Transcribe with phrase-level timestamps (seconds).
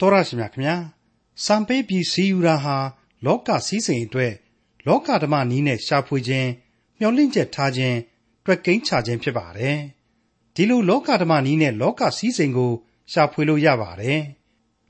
[0.00, 0.76] တော်ရရှိမြခင်ဗျာ
[1.44, 2.76] စံပေးပြီးစီယူတာဟာ
[3.26, 4.34] လောကစည်းစိမ်အတွက်
[4.86, 6.48] လောကဓမ္မနီးနဲ့ရှာဖွေခြင်း
[6.98, 7.98] မျှော်လင့်ချက်ထားခြင်း
[8.44, 9.78] တွက်ကိန်းချခြင်းဖြစ်ပါတယ်
[10.54, 12.72] ဒီလိုလောကဓမ္မနီးနဲ့လောကစည်းစိမ်ကို
[13.12, 14.20] ရှာဖွေလို့ရပါတယ်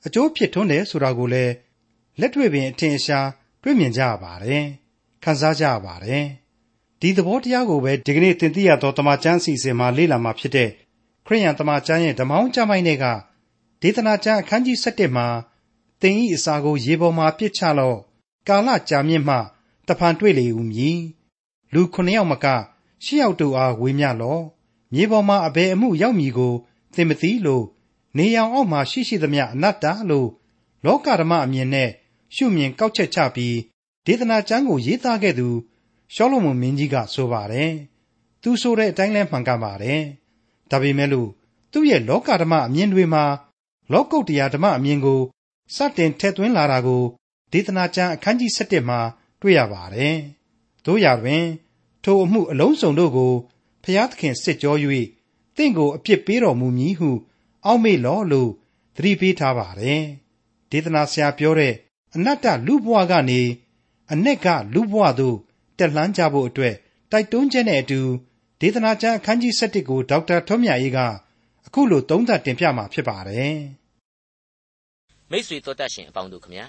[0.06, 1.52] အကျိုးဖြစ်ထွန်းတယ်ဆိုတာကိုလည်း
[2.20, 3.28] လက်တွေ့ပင်အထင်ရှား
[3.62, 4.64] တွေ့မြင်ကြရပါတယ်
[5.24, 6.24] ခံစားကြရပါတယ်
[7.00, 10.70] ဒီသဘောတရားကိုပဲဒီကနေ့သင်သိရသောတမန်ကျမ်းအစီအစဉ်မှာလေ့လာမှာဖြစ်တဲ့
[11.26, 13.06] ခရိယန်တမန်ကျမ်းရဲ့ဓမ္မအောင်ကျမ်းပိုင်းတွေက
[13.82, 15.26] ဒေသနာကျမ်းအခန်းကြီး7မှာ
[16.00, 17.98] သင်၏အစာကို ရေပေါ်မှာပြစ်ချလော့
[18.48, 19.36] ကာလကြာမြင့်မှ
[19.86, 21.00] တဖန်တွေ့လေဦးမည်
[21.72, 22.46] လူ9ယောက်မက
[23.04, 24.44] 10ယောက်တို့အားဝေမျှလော့
[24.94, 26.54] မြေပေါ်မှာအဘယ်အမှုရောက်မည်ကို
[26.94, 27.64] သင်မသိလို့
[28.16, 30.28] နေရောင်အောက်မှာရှိရှိသမျှအနတ္တလို့
[30.84, 31.90] လောကဓမ္မအမြင်နဲ့
[32.34, 33.56] ရှုမြင်ကောက်ချက်ချပြီး
[34.06, 35.48] ဒေသနာကျမ်းကိုရေးသားခဲ့သူ
[36.14, 37.72] ရှောလမုန်မင်းကြီးကဆိုပါတယ်
[38.42, 40.00] သူဆိုတဲ့အတိုင်းလဲမှန်ကန်ပါတယ်
[40.70, 41.28] ဒါပေမဲ့လို့
[41.72, 43.24] သူ့ရဲ့လောကဓမ္မအမြင်တွေမှာ
[43.91, 45.21] လောကုတ်တရားဓမ္မအမြင်ကို
[45.75, 47.03] စတင်ထည့်သွင်းလာတာကို
[47.51, 48.99] ဒေသနာကျမ်းအခန်းကြီး7မှာ
[49.41, 50.15] တွေ့ရပါတယ်။
[50.85, 51.43] တို့ရတွင်
[52.03, 53.33] ထိုအမှုအလုံးစုံတို့ကို
[53.83, 54.75] ဖျားသခင်စစ်ကြော၍
[55.57, 57.11] တင့်ကိုအပြစ်ပေးတော်မူမည်ဟု
[57.65, 58.51] အောက်မေ့လော့လို့
[58.95, 60.01] သတိပေးထားပါတယ်။
[60.71, 61.73] ဒေသနာဆရာပြောတဲ့
[62.15, 63.41] အနတ္တလူဘဝကနေ
[64.11, 65.37] အ내ကလူဘဝသို့
[65.77, 66.75] တက်လှမ်းကြဖို့အတွက်
[67.11, 68.01] တိုက်တွန်းချက်နဲ့အတူ
[68.61, 70.99] ဒေသနာကျမ်းအခန်းကြီး7ကိုဒေါက်တာထွန်းမြတ်အေးက
[71.67, 73.55] အခုလိုသုံးသပ်တင်ပြมาဖြစ်ပါတယ်။
[75.30, 76.66] မိတ်ဆွေတော်တတ်ရှင်အပေါင်းတို့ခမညာ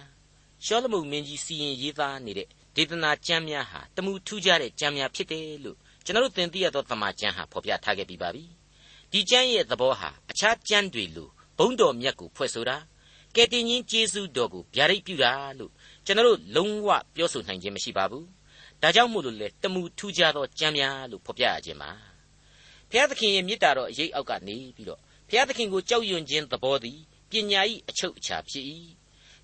[0.65, 8.43] ရှောလမုန်မင်းကြီးစီရင်ရေးသားနေတဲ့ဒေသနာကျမ်းများဟာတမှုထူးခြားတဲ့ကျမ်းများဖြစ်တယ်လို့ကျွန်တော်တို့သင်သိရသောတမန်ကျမ်းဟာဖော်ပြထားခဲ့ပြီးပါပြီ
[9.11, 12.77] ဒီကျမ်းရဲ့သဘောဟာအခြားကျမ်းတွေလိုဘုံတော်မြတ်ကိုဖွဲ့ဆိုတာ
[13.35, 15.71] ကယ်တင်ရှင်ယေရှုတော်ကိုဗျာဒိတ်ပြုတာလို့
[16.05, 18.27] ကျွန်တော်တို့လုံးဝပြောဆိုနိုင်ခြင်းမရှိပါဘူး
[18.81, 21.91] ဒါကြောင့်မို့လို့လေတမှုထူးခြားသောကျမ်းများလို့ဖော်ပြရခြင်းပါ
[22.89, 26.99] ဘုရားသခင်ရဲ့မေတ္တာတော်အရေးအောက်ကနေပြီးတော့ဘုရားသခင်ကိုကြောက်ရွံ့ခြင်းသဘောသည်
[27.31, 28.65] ပညာ၏အချုပ်အခြာဖြစ်၏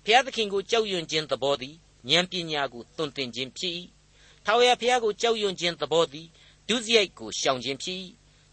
[0.04, 1.74] ဘုရားသခင်ကိုကြောက်ရွံ့ခြင်းသဘောသည်
[2.10, 3.74] ဉာဏ်ပညာကိုသွန်သင်ခြင်းဖြစ်၏
[4.44, 6.26] ထာဝရဘုရားကိုကြောက်ရွံ့ခြင်းသဘောသည်
[6.68, 7.98] ဒုစရိုက်ကိုရှောင်ခြင်းဖြစ်၏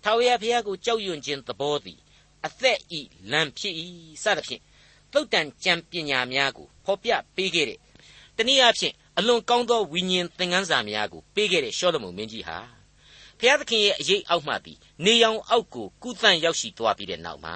[0.03, 1.99] ထာဝရဘုရားကိုကြောက်ရွံ့ခြင်းသဘောသည်
[2.45, 3.01] အသက်ဤ
[3.31, 3.73] လမ်းဖြစ်၏
[4.23, 4.61] စသဖြင့်
[5.13, 7.79] သုတ်တန်ကြံပညာများကိုဖော်ပြပေးခဲ့တဲ့
[8.37, 12.57] တနည်းအားဖြင့်အလွန်ကောင်းသောဝိညာဉ်သင်ခန်းစာများကိုပေးခဲ့တဲ့ရှောလမုန်မင်းကြီးဟာ
[13.39, 17.55] ဘုရားသခင်ရဲ့အရေးအောက်မှသည်နေရောင်အောက်ကိုကုသန့်ရောက်ရှိသွားပြီးတဲ့နောက်မှာ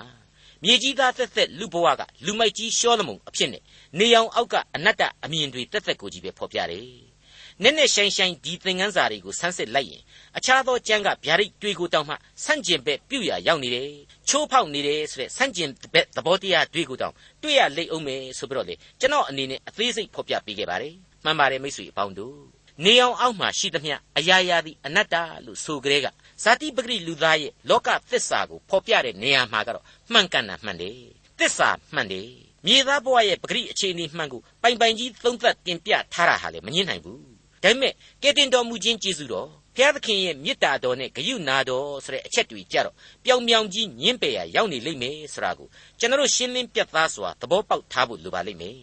[0.64, 3.64] မြေကြီးသားသက်သက်လူဘဝကလူမိုက်ကြီးရှောလမုန်အဖြစ်နဲ့
[4.00, 6.88] နေရောင်အောက်ကအနတ္တအမြင်တွေသက်သက်ကိုကြီးပဲဖော်ပြတယ်။
[7.64, 10.02] နဲ့နဲ့ဆိုင်ဆိုင်ဒီသင်ခန်းစာတွေကိုဆန်းစစ်လိုက်ရင်
[10.38, 13.90] အခြားသောကျမ်းကဗျာဒိတ်တွေကိုတောင်မှဆန့်ကျင်ဘက်ပြုရရောက်နေတယ်။
[14.30, 20.94] ချိုးဖောက်နေတယ်ဆိုတဲ့ဆန့်ကျင်ဘက်သဘောတရားတွေကိုတောင်တွေ့ရလိမ့်အောင်မယ်ဆိုပြီးတော့လေကျွန်တော်အနေနဲ့အသေးစိတ်ဖော်ပြပေးခဲ့ပါတယ်။
[21.24, 22.38] မှန်ပါတယ်မိတ်ဆွေအပေါင်းတို့။
[22.86, 25.16] နေအောင်အောက်မှာရှိသမျှအရာရာသည်အနတ္တ
[25.46, 26.08] လို့ဆိုကြတဲ့က
[26.44, 30.98] ဇာတိပဂရိလူသားရဲ့လောကသစ္စာကိုဖော်ပြတဲ့နေရာမှာကတော့မှန်ကန်တာမှန်တယ်
[31.40, 32.30] သစ္စာမှန်တယ်
[32.66, 37.22] မြေသားဘဝရဲ့ပဂရိအခြေအနေမှန်ကိုပိုင်ပိုင်ကြီးသုံးသပ်တင်ပြထားတာဟာလေမငြင်းနိုင်ဘူး
[37.64, 42.96] ဒါပေမဲ့ကဲတင်တော်မူခြင်းကျေးဇူးတော်ဘုရားသခင်ရဲ့မေတ္တာတော်နဲ့ဂရုနာတော်ဆိုတဲ့အချက်တွေကြတော့
[43.26, 45.68] ပျောင်ပျောင်ကြီးညင်းပယ်ရရောက်နေလိမ့်မယ်ဆိုတာကို
[46.00, 48.80] ကျွန်တော်ရှင်းလင်းပြသစွာသဘောပေါက်ထားဖို့လိုပါလိမ့်မယ်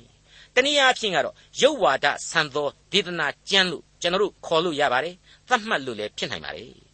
[0.55, 5.15] တနည်းအားဖြင့်ကတော့ရုပ်ဝါဒဆန်သောဒေသနာကျမ်းလို့ကျွန်တော်ခေါ်လို့ရပါတယ်
[5.49, 6.86] သတ်မှတ်လို့လည်းဖြစ်နိုင်ပါတယ်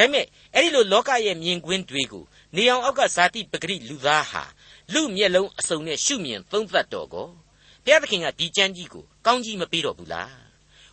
[0.00, 2.24] ဒါပေမဲ့အဲ့ဒီလိုလောကရဲ့မြင်ကွင်းတွေကို
[2.56, 4.44] နေအောင်အောက်ကဇာတိပဂရိလူသားဟာ
[4.92, 7.28] လူမျက်လုံးအစုံနဲ့ရှုမြင်သုံးသပ်တော်ကို
[7.84, 10.34] ဘုရားသခင်ကဒီကြမ်းကြီးကိုကောင်းကြီးမပေးတော့ဘူးလား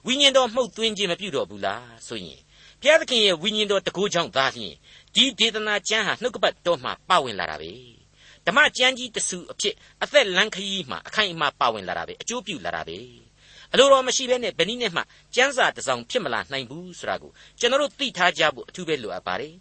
[0.05, 2.39] ဝိညာဉ်တော်မှုတ်သွင်းခြင်းမပြုတော့ဘူးလားဆိုရင်
[2.81, 4.75] ဘုရားသခင်ရဲ့ဝိညာဉ်တော်တကူကြောင့်သာလျှင်
[5.15, 7.71] ဒီဒေသနာကျမ်းဟာနှုတ်ကပတ်တော်မှာပါဝင်လာတာပဲ
[8.45, 13.26] ဓမ္မကျမ်းကြီးတဆူအဖြစ်အသက်လန်းခရီးမှာအခိုင်အမာပါဝင်လာတာပဲအကျိုးပြုလာတာပဲ
[13.73, 15.01] အလိုတော်မရှိဘဲနဲ့ဘယ်နည်းနဲ့မှ
[15.35, 19.55] ကျမ်းစာတစ်စောင်ဖြစ်မလာနိုင်ဘူးဆိုတာကိုကျွန်တော်တို့သိထားကြဖို့အထူးပဲလိုအပ်ပါတယ်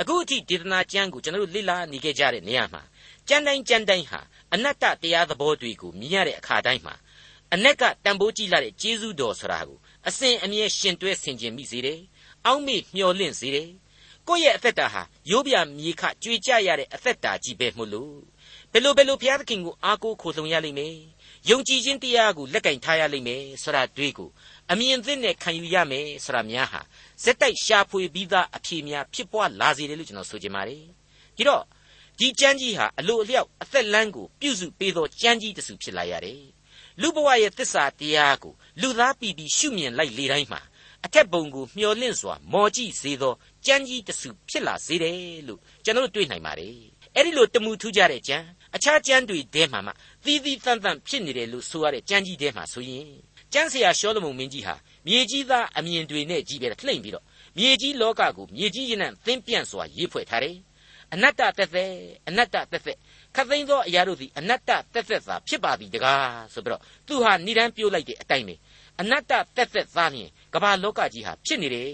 [0.00, 2.82] အခုအထိဒေသနာကျမ်းကိုကျွန်တော်တို့လေ့လာနေခဲ့ကြတဲ့နေရာမှာ
[3.28, 4.20] ကျမ်းတိုင်းကျမ်းတိုင်းဟာ
[4.54, 6.94] အနတ္တတရားသဘောတွေကိုမြင်ရတဲ့အခါတိုင်းမှာ
[7.54, 9.78] အ내ကတန်ဖိုးကြီးလာတဲ့ကျေးဇူးတော်ဆိုတာကို
[10.08, 12.00] အစဉ်အမြဲရှင်တွဲဆင်ခြင်မိစေတယ်။
[12.46, 13.68] အောက်မေ့မျှော်လင့်စေတယ်။
[14.28, 18.16] ကိုယ့်ရဲ့အသက်တာဟာရိုးပြမြေခကြွေကြရတဲ့အသက်တာကြီးပဲမို့လို့
[18.72, 20.96] ဘယ်လိုဘယ်လိုဘုရားသခင်ကိုအားကိုးခိုလုံရလိမ့်မယ်
[21.50, 24.30] ယုံကြည်ခြင်းတရားကိုလက်ကင်ထားရလိမ့်မယ်ဆိုတာတွေးကို
[24.72, 26.80] အမြင်သစ်နဲ့ခံယူရမယ်ဆိုတာများဟာ
[27.24, 30.82] စက်တိုက်ရှာဖွေပြီးသားအဖြေများဖြစ်ပွားလာစေတယ်လို့ကျွန်တော်ဆိုချင်ပါတယ်။
[31.36, 31.64] ဒီတော့
[32.18, 36.42] ဒီကြမ်းကြီးဟာအလိုအလျောက်အသက်လန်းကိုပြုစုပေးသောကြမ်းကြီးတစ်စုဖြစ်လာရတယ်။
[37.00, 40.60] လူဘဝရဲ့သစ္စာတရားကိုလူသားပြည်ပြီးရှုမြင်လိုက်လေတိုင်းမှာ
[41.04, 43.34] အထက်ဘုံကိုမျောလင့်စွာမော်ကြည့်စေသော
[43.66, 45.18] ကြမ်းကြီးတစ်စုဖြစ်လာစေတယ်
[45.48, 46.76] လို့ကျွန်တော်တို့တွေ့နိုင်ပါတယ်။
[47.16, 48.44] အဲ့ဒီလိုတမှုထူးကြတဲ့ကြမ်း
[48.76, 49.92] အခြားကျမ်းတွေထဲမှာမှ
[50.24, 53.06] သီးသီးသန့်သန့်ဖြစ်နေတယ်လို့ဆိုရတဲ့ကျမ်းကြီးထဲမှာဆိုရင်
[53.52, 54.74] ကျမ်းဆရာရှောလမုန်မင်းကြီးဟာ
[55.06, 57.24] မြေကြီးသားအမြင်တွေနဲ့ကြီးပဲလှိမ့်ပြီးတော့
[57.58, 60.56] မြေကြီးလောကကိုမြေကြီးရင်နဲ့သင်းပြန့်စွာရေးဖွဲ့ထားတယ်
[61.12, 61.92] အနတ္တသက်သက်
[62.28, 62.98] အနတ္တသက်သက်
[63.34, 68.54] ခတ်သိမ်းသောအရာတို့သည်အနတ္တသက်သက်သာဖြစ်ပါသည်တကားဆိုပြီးတော့သူဟာဏိဒန်းပြိုးလိုက်တဲ့အတိုင်းပဲ
[69.00, 71.90] အနတ္တသက်သက်သာလျင်ကမ္ဘာလောကကြီးဟာဖြစ်နေတယ်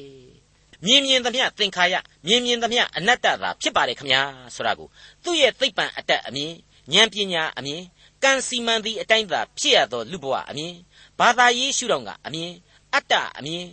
[0.86, 1.94] မြင်မြင်သမျှသင်္ခါရ
[2.26, 4.20] မြင်မြင်သမျှအနတ္တသာဖြစ်ပါတယ်ခမညာ
[4.54, 4.88] ဆိုတာကို
[5.24, 6.52] သူ့ရဲ့သိပ္ပံအတတ်အမြင်
[6.92, 7.82] ဉာဏ်ပညာအမြင်
[8.22, 10.74] ကံစီမံသည့်အတိုင်းသာဖြစ်ရသောလူဘဝအမြင်
[11.18, 12.52] ဘာသာရေးရှုထောင့်ကအမြင်
[12.94, 13.66] အတ္တအမြင်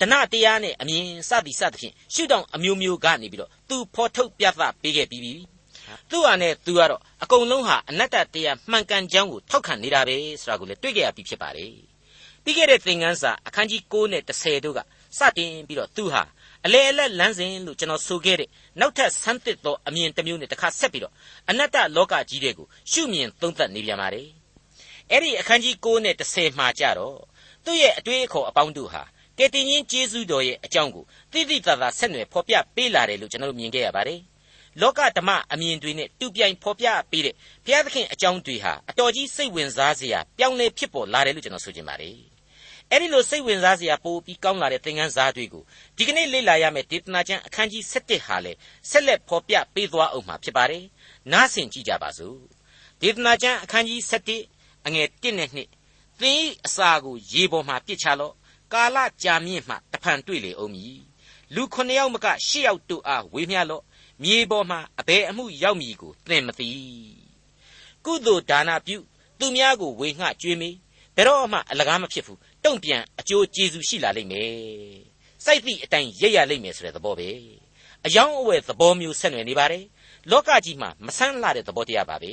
[0.00, 5.32] တဏတရားနဲ့အမြင်စသည်စသဖြင့်ရှုထောင့်အမျိုးမျိုးကနေပြီးတော့သူဖော်ထုတ်ပြသပေးခဲ့ပြီးပြီ
[6.10, 11.72] သူ့ဟာနဲ့သူကတော့အကုန်လုံးဟာအနတ္တတရားမှန်ကန်ကြောင်းကိုထောက်ခံနေတာပဲဆိုတာကိုလည်းတွေ့ကြရပြီဖြစ်ပါတယ်
[12.44, 14.80] ပြီးခဲ့တဲ့သင်ခန်းစာအခန်းကြီး9နဲ့10တို့က
[15.18, 16.22] စတင်ပြီးတော့သူဟာ
[16.66, 18.48] အလေအလတ်လမ်းစဉ်လို့ကျွန်တော်ဆိုခဲ့တဲ့
[18.80, 21.12] နောက်ထပ်ဆန်းသစ်သောအမြင်တစ်မျိုးနဲ့တစ်ခါဆက်ပြီးတော့
[21.50, 24.28] အနတ္တလောကကြီးတဲ့ကိုရှုမြင်သုံးသပ်နေပြန်ပါတယ်
[25.10, 27.16] အဲ့ဒီအခန်းကြီး9နဲ့10မှာကြတော့
[27.64, 29.02] သူ့ရဲ့အတွေ့အခေါ်အပေါင်းတို့ဟာ
[29.38, 34.20] ကယ်တင်ရှင်ကျေးဇူးတော်ရဲ့အကြောင်းကိုသိသိသာသာဆက်နွယ်ဖော်ပြပေးလာတယ်လို့ကျွန်တော်တို့မြင်ခဲ့ရပါတယ်
[34.80, 37.34] လောကဓမ္မအမြင်တွေနဲ့တူပြိုင်ဖော်ပြပေးတဲ့
[37.64, 42.33] ဘုရားသခင်အကြောင်းတွေဟာအတော်ကြီးစိတ်ဝင်စားစရာပြောင်းလဲဖြစ်ပေါ်လာတယ်လို့ကျွန်တော်ဆိုချင်ပါတယ်
[42.90, 45.62] အဲ့ဒီလိုစိတ်ဝင်စားစရာပိုပြီးကောင်းလာတဲ့သင်ခန်းစာတွေကို
[45.96, 48.52] ဒီကနေ့လေ့လာရမယ့်ဒေသနာကျမ်းအခန်းကြီး7ဟာလေ
[48.90, 50.84] ဆက်လက်ဖော်ပြပေးသွားအောင်မှာဖြစ်ပါတယ်
[51.32, 52.38] နားဆင်ကြည့်ကြပါစို့
[53.00, 54.00] ဒေသနာကျမ်းအခန်းကြီး
[54.44, 56.36] 7အငယ်1နဲ့2သင်၏
[56.66, 58.34] အစာကိုရေပေါ်မှာပြစ်ချလော့
[58.72, 60.98] ကာလကြာမြင့်မှတဖန်တွေ့လေအောင်မည်
[61.54, 63.84] လူခုနှစ်ယောက်မကရှစ်ယောက်တို့အားဝေမျှလော့
[64.22, 66.68] မြေပေါ်မှာအဘယ်အမှုရောက်မည်ကိုသင်မသိ
[68.04, 68.98] ကုသိုလ်ဒါနပြု
[69.38, 70.76] သူများကိုဝေငှကြွေးမေး
[71.16, 74.52] ဘယ်တော့မှအလကားမဖြစ်ဘူး တုံ့ပြန်အကျိုးကျေးဇူးရှိလာလိမ့်မယ်
[75.44, 77.28] စိုက်သည့်အတိုင်းရိပ်ရလိမ့်မယ်ဆိုတဲ့သဘောပဲ
[78.06, 79.84] အယောင်းအဝယ်သဘောမျိုးဆက်နွယ်နေပါတယ်
[80.30, 82.32] လောကကြီးမှာမဆန်းလာတဲ့သဘောတရားပါပဲ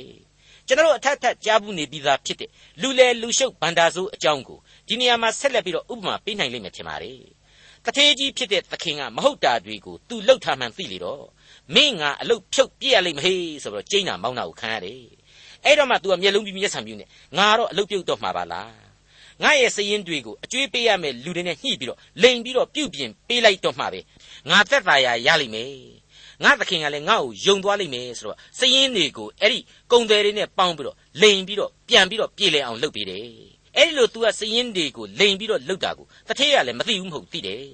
[0.66, 2.50] ကျွန်တော်အထက်ထက်ကြားဘူးနေပြီးသားဖြစ်တဲ့
[2.82, 4.58] လူလေလူရှုပ်ဗန္တာဆိုးအကြောင်းကို
[4.88, 7.20] ဒီနေရာမှာဆက်လက်ပြီးတော့ဥပမာပေးနိုင်လိမ့်မယ်ထင်ပါတယ်
[7.84, 11.24] တထေးကြီးဖြစ်တဲ့သခင်ကမဟုတ်တာတွေကိုသူလှုပ်ထားမှန်းသိလေတော့
[11.74, 15.02] မင်းငါအလုတ်ဖြုတ်ပြည့်ရလိမ့်မဟေးဆိုတော့ကျိန်းတာမောင်းတာကိုခံရတယ်
[15.64, 17.08] အဲ့တော့မှ तू ကမျက်လုံးပြီးမျက်စံပြူနဲ့
[17.38, 18.81] ငါတော့အလုတ်ပြုတ်တော့မှာပါလား
[19.42, 24.00] ငါရဲ့စည်ရင်တွေကိုအကျွေးပေးရမယ်လူတွေနဲ့ညှိပြီးတော့လိန်ပြီးတော့ပြုတ်ပြင်ပေးလိုက်တော့မှာပဲ
[24.50, 25.70] ငါသက်သာရာရလိမ့်မယ်
[26.44, 29.58] ငါသခင်ကလည်းငါ့ကိုယုံသွားလိမ့်မယ်ဆိုတော့စည်ရင်တွေကိုအဲ့ဒီ
[29.92, 33.24] ကုံတယ်တွေနဲ့ပေါင်းပြီးတော့လိန်ပြီးတော့ပြန်ပြီးတော့ပြေလည်အောင်လုပ်ပေးတယ်
[33.76, 37.64] အဲ့ဒီလို तू ကစည်ရင်တွေကိုလိန်ပြီးတော့လုပ်တာကိုတထေးကလည်းမသိဘူးမဟုတ်သိတယ်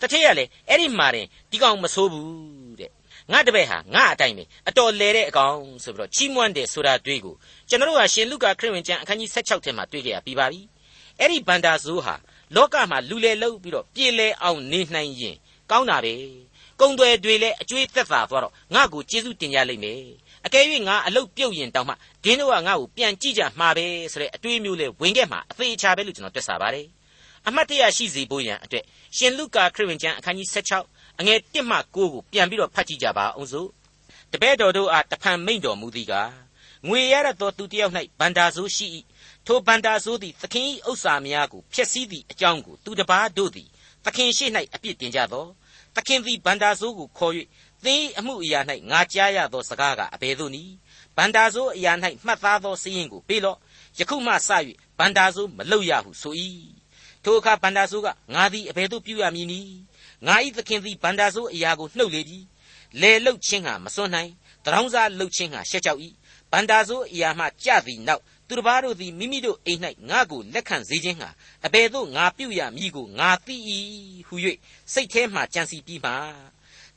[0.00, 2.90] တထေးကလည်းအဲ့ဒီမှာတင်ဒီကောင်မဆိုးဘူးတဲ့
[3.32, 7.34] ငါတပည့်ဟာငါအတိုင်းပဲအတော်လဲတဲ့အကောင်ဆိုပြီးတော့ချီးမွမ်းတယ်ဆိုတာတွေ့ကို
[7.68, 10.60] ကျွန်တော်တို့ဟာရှင်လုကာခရစ်ဝင်ကျမ်းအခန်းကြီး16ထဲမှာတွေ့ကြရပြီးပါပြီ
[11.20, 12.14] အဲ့ဒီဗန္တာဇိုးဟာ
[12.54, 15.36] လောကမှာလူလေလုံးပြီးတော့ပြေလဲအောင်နေနိုင်ရင်
[15.70, 16.14] ကောင်းတာပဲ
[16.80, 20.02] ကုံတွေတွေလည်းအကျွေးသက်သာသွားတော့ငါ့ကိုကျေးဇူးတင်ကြလိမ့်မယ်
[20.46, 21.94] အကယ်၍ငါအလုတ်ပြုတ်ရင်တောင်မှ
[22.24, 26.86] ဒင်းတို့ကငါ့ကိုပြန်ကြည့်ကြမှာပဲဆိုတဲ့အတွေးမျိုးလဲဝင်ခဲ့မှာအသေးချာပဲလို့ကျွန်တော်တွက်စားပါတယ်
[27.46, 28.84] အမှတ်တရရှိစေဖို့ရန်အတွက်
[29.16, 30.48] ရှင်လုကာခရစ်ဝင်ကျမ်းအခန်းကြီး
[30.84, 33.68] 16အငယ်1မှ9ကိုပြန်ပြီးတော့ဖတ်ကြည့်ကြပါအောင်စို့
[34.32, 36.14] တပည့်တော်တို့အားတဖန်မိန့်တော်မူသည်က
[36.86, 38.86] ငွေရရသောသူတယောက်၌ဗန္တာဆိုးရှိ၏
[39.50, 43.68] ထိုဗန္တာဆိုးသည်သခင်၏ဥစ္စာများကိုဖျက်ဆီးသည့်အကြောင်းကိုသူတစ်ပါးတို့သည်
[44.04, 45.46] သခင်ရှိ၌အပြစ်တင်ကြသော
[45.96, 47.34] သခင်သည်ဗန္တာဆိုးကိုခေါ်၍
[47.84, 48.60] သင်၏အမှုအရာ၌
[48.90, 50.74] ငါကြားရသောစကားကအဘယ်သို့နည်း
[51.16, 51.92] ဗန္တာဆိုးအရာ၌
[52.26, 53.58] မှတ်သားသောစည်းရင်ကိုပေးလော့
[53.98, 54.36] ယခုမှစ၍
[54.98, 56.34] ဗန္တာဆိုးမလုပ်ရဟုဆို၏
[57.24, 59.74] ထိုအခါဗန္တာဆိုးကငါသည်အဘယ်သို့ပြုရမည်နည်း
[60.26, 62.38] ငါ၏သခင်သည်ဗန္တာဆိုးအရာကိုနှုတ်လေပြီ
[63.00, 64.30] လေလုတ်ခြင်းဟာမစွန့်နိုင်
[64.64, 66.00] တရောင်းစားလုတ်ခြင်းဟာရှက်ကြောက်၏
[66.52, 69.80] ဗန္တာဆိုးအရာမှကြသည်နောက် သူတစ်ပါးတို့သည်မိမိတို့အိမ်၌
[70.10, 71.30] ငါ့ကိုလက်ခံစေခြင်းဟာ
[71.66, 73.56] အဘယ်သို့ငါပြုရမည်ကိုငါသိ၏
[74.28, 74.34] ဟု၍
[74.92, 76.12] စိတ်ထဲမှကြံစီပြီးမှ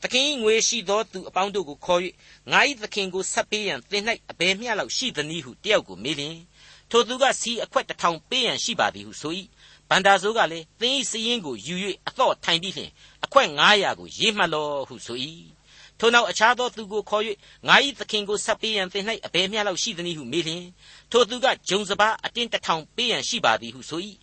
[0.01, 2.01] သခင်ငွေရှိသောသူအပေါင်းတို့ကိုခေါ်၍
[2.51, 6.37] ငါ၏သခင်ကိုဆက်ပေးရန်သင်၌အဘယ်မျှလောက်ရှိသနည်းဟုတယောက်ကိုမေးလျင်
[6.89, 9.33] ထိုသူကစီအခွက်တစ်ထောင်ပေးရန်ရှိပါသည်ဟုဆို၏
[9.89, 11.75] ဗန္တာဇိုးကလည်းသင်၏စည်ရင်ကိုယူ၍
[12.07, 12.91] အတော့ထိုင်ပြီးလျှင်
[13.23, 15.17] အခွက်900ကိုရေးမှတ်လောဟုဆို၏
[16.01, 17.23] ထို့နောက်အခြားသောသူကိုခေါ်၍
[17.67, 20.65] ငါ၏သခင်ကိုဆက်ပေးရန်သင်၌အဘယ်မျှလောက်ရှိသနည်းဟုမေးလျင်
[21.11, 24.01] ထိုသူကဂျုံစပါးအတင်းတစ်ထောင်ပေးရန်ရှိပါသည်ဟုဆို၏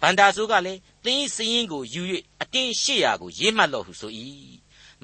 [0.00, 2.02] ဗန္တာဇိုးကလည်းသင်၏စည်ရင်ကိုယူ၍
[2.42, 4.12] အတင်း800ကိုရေးမှတ်လောဟုဆို၏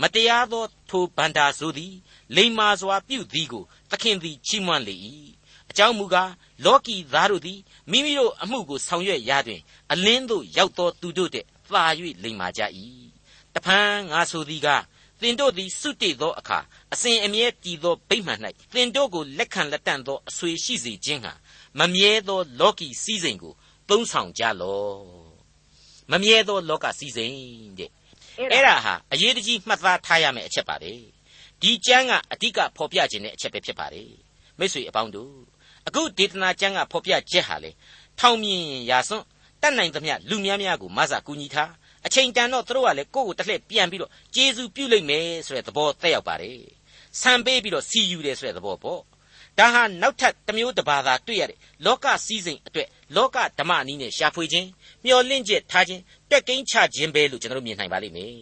[0.00, 1.94] မတရားသောထိုဗန္တာဇိုးသည်
[2.36, 4.94] လိမ္မာစွာပြုသည်ကိုသခင်သည်ချီးမွမ်းလေ၏
[5.70, 6.32] အကြောင်းမူကား
[6.64, 7.60] လောကီသားတို့သည်
[7.90, 9.60] မိမိတို့အမှုကိုဆောင်ရွက်ရတွင်
[9.92, 11.84] အလင်းသို့ရောက်သောသူတို့တဲ့သာ၍
[12.22, 12.62] လိမ္မာကြ၏
[13.54, 14.68] တဖန်ငါဆိုသည်က
[15.20, 16.58] သင်တို့သည်စွတိသောအခါ
[16.92, 18.38] အစဉ်အမြဲတည်သောဗိမှန်၌
[18.74, 21.32] သင်တို့ကိုလက်ခံလက်တန့်သောအဆွေရှိစေခြင်းဟာ
[21.78, 23.54] မမြဲသောလောကီစည်းစိမ်ကို
[23.88, 25.30] သုံးဆောင်ကြလော့
[26.10, 27.34] မမြဲသောလောကစည်းစိမ်
[27.78, 27.90] တဲ့
[28.52, 30.92] အဲ့ဒါဟာအရေးတကြီးမှတ်သားထားရမယ့်အချက်ပါပဲ
[31.60, 34.12] ဒီကျမ်းကအဓိကဖော်ပြခြင်းတဲ့အချက်ပဲဖြစ်ပါတယ်
[34.58, 35.34] မိတ်ဆွေအပေါင်းတို့
[35.88, 37.70] အခုဒေသနာကျမ်းကဖော်ပြချက်ဟာလေ
[38.18, 39.24] ထောင်မြင်ရာစွန်း
[39.62, 41.70] တတ်နိုင်သမျှလူများများကိုမဆာကူညီထား
[42.06, 46.60] အချိန်တန်တော့သူတို့ကလည်းကိုယ့်ကိုတစ်လှည့်ပြန်ပြီးတော့ကျေးဇူးပြုလိုက်မယ်ဆိုတဲ့သဘောသက်ရောက်ပါတယ်
[47.20, 49.00] ဆံပေးပြီးတော့စီယူတယ်ဆိုတဲ့သဘောပေါ့
[49.58, 54.68] ဒါဒါဟာနောက်ထပ်တစ်မျိုးတစ်ပါးသာတွေ့ရတဲ့လောကစည်းစိမ်အတွက်လောကဓမ္မအနည်းနဲ့ရှာဖွေခြင်း
[55.04, 58.34] မျော်လင့်ချက်ထားခြင်းတွက်ကိန်းချခြင်းပဲလို့ကျွန်တော်မြင်နိုင်ပါလိမ့်မယ်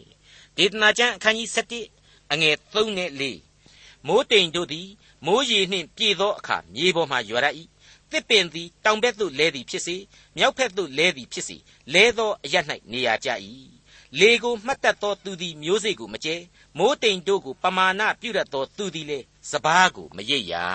[0.56, 1.48] ဒေသနာကျမ်းအခန်းကြီး
[1.90, 4.88] 7အငယ်3နဲ့4မိုးတိမ်တို့သည်
[5.26, 7.46] မိုးရေနှင့်ပြေသောအခါမြေပေါ်မှရွာရ၏
[8.12, 9.96] တစ်ပင်သည်တောင်ဘက်သို့လဲသည်ဖြစ်စေ
[10.36, 11.56] မြောက်ဘက်သို့လဲသည်ဖြစ်စေ
[11.94, 12.54] လဲသောအရ၌
[12.92, 13.30] နေရာကျ၏
[14.20, 16.36] လေကိုမှတ်တတ်သောသူသည်မျိုးစေ့ကိုမကျဲ
[16.78, 20.66] မိုးတိမ်တို့ကိုပမာဏပြုတတ်သောသူသည်လည်းစပားကိုမရိပ်ရာ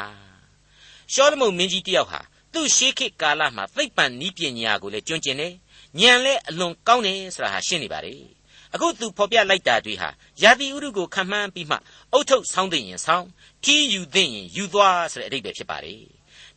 [1.13, 2.21] ရှောလမုန်မင်းကြီးတယောက်ဟာ
[2.53, 5.53] သူ့ရှေးခေတ်ကာလမှာသိပ္ပံနည်းပညာကိုလည်းကျွမ်းကျင်တယ်
[5.99, 8.15] ဉာဏ်လည်းအလွန်ကောင်းတယ်ဆိုတာဟာရှင်းနေပါလေ
[8.73, 10.09] အခုသူဖော်ပြလိုက်တာတွေဟာ
[10.41, 11.77] ယာတိဥရုကိုခံမှန်းပြီးမှ
[12.13, 13.27] အုတ်ထုတ်ဆောင်းသိရင်ဆောင်း
[13.63, 15.95] ခီးယူသိရင်ယူသွားဆိုတဲ့အဓိပ္ပာယ်ဖြစ်ပါလေ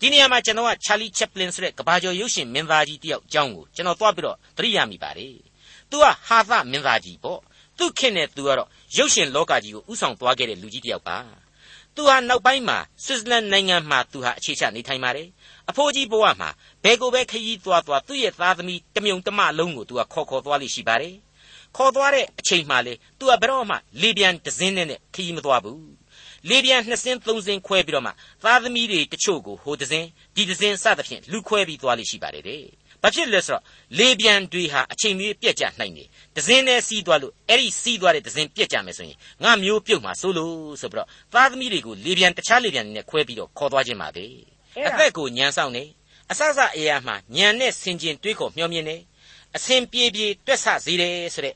[0.01, 5.35] ဒီနေရာမှာကျွန်တော်က Charlie Chaplin ဆိုတဲ့ကမ္ဘာကျော်ရုပ်ရှင်မင်းသားကြီးတယောက်အကြောင်းကိုကျွန်တော်သွားပြီးတော့သတိရမိပါတယ်။
[5.91, 7.41] သူကဟာသမင်းသားကြီးပေါ့။
[7.79, 11.19] သူ့ခေတ်နဲ့သူကတော့ ရုပ်ရှင်လောကကြီးကို ဦးဆောင်သွားခဲ့တဲ့လူကြီးတယောက်ပါ။
[11.95, 15.29] သူဟာ နောက်ပိုင်းမှာ ဆွစ်ဇာလန်နိုင်ငံမှာ သူဟာ အခြေချနေထိုင်ပါတယ်။
[15.71, 16.51] အဖိုးကြီးဘဝမှာ
[16.85, 21.15] ဘယ်ကိုပဲခရီးသွားသွား သူ့ရဲ့သားသမီး တမြုံတမလုံးကို သူက ခေါ်ခေါ်သွားလေ့ရှိပါတယ်။
[21.77, 25.81] ခေါ်သွားတဲ့အချိန်မှာလည်း သူဟာ ဘယ်တော့မှ လေပြန်တစင်းတည်းနဲ့ ခရီးမသွားဘူး
[26.49, 28.11] လေပြန်နှစ်စင်းသုံးစင်းခွဲပြီးတော့မှ
[28.45, 32.63] သားသမီးတွေတချို့ကိုဟိုဒဇင်းဒီဒဇင်းစသဖြင့်လူခွဲပြီးသွားလိမ့်ရှိပါတယ်တဲ့။
[33.03, 33.63] ဘာဖြစ်လဲဆိုတော့
[33.99, 44.25] လေပြန်တွေဟာအချိန်မီပြက်ကြနိုင်တယ်။ဒဇင်းနဲ့စီးသွားလို့အဲ့ဒီစီးသွားတဲ့ဒဇင်းပြက်ကြမယ်ဆိုရင်ငါမျိုးပြုတ်မှာစိုးလို့ဆိုပြီးတော့သားသမီးတွေကိုလေပြန်တခြားလေပြန်တွေနဲ့ခွဲပြီးတော့ခေါ်သွားခြင်းပါပဲ။
[44.87, 45.85] အသက်ကိုညံဆောင်နေ
[46.31, 48.97] အဆဆအရာမှာညံနဲ့ဆင်ကျင်တွေးခေါ်မျှော်မြင်နေ
[49.57, 51.55] အစဉ်ပြေပြေတွက်ဆစေတယ်ဆိုတဲ့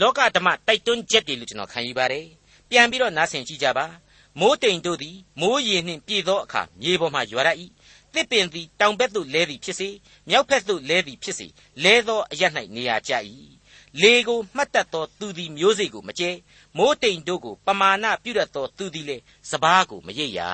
[0.00, 2.26] လောကဓမ္မတိုက်တွန်းချက်တွေလို့ကျွန်တော်ခံယူပါတယ်။
[2.70, 3.86] ပြန်ပြီးတော့နားဆင်ကြည့်ကြပါ။
[4.40, 7.50] မိုးတိမ်တို့သည်မိုးရေနှင့်ပြေသောအခါမြေပေါ်မှရွာရ၏
[8.14, 9.88] တစ်ပင်သည်တောင်ဘက်သို့လဲသည်ဖြစ်စေ
[10.28, 11.46] မြောက်ဘက်သို့လဲသည်ဖြစ်စေ
[11.84, 12.42] လဲသောအရ၌
[12.76, 13.12] နေရာကျ၏
[14.02, 16.30] လေကိုမှတ်တတ်သောသူသည်မျိုးစေ့ကိုမကျဲ
[16.76, 20.50] မိုးတိမ်တို့ကိုပမာဏပြုတတ်သောသူသည်လည်းစပားကိုမရိပ်ရာ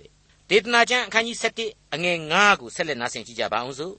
[0.00, 0.10] တဲ့
[0.48, 3.94] ဒေသနာကျမ်းအခန်းကြီး7အငယ်9ကိုဆက်လက်နားဆင်ကြည့်ကြပါအောင်စို့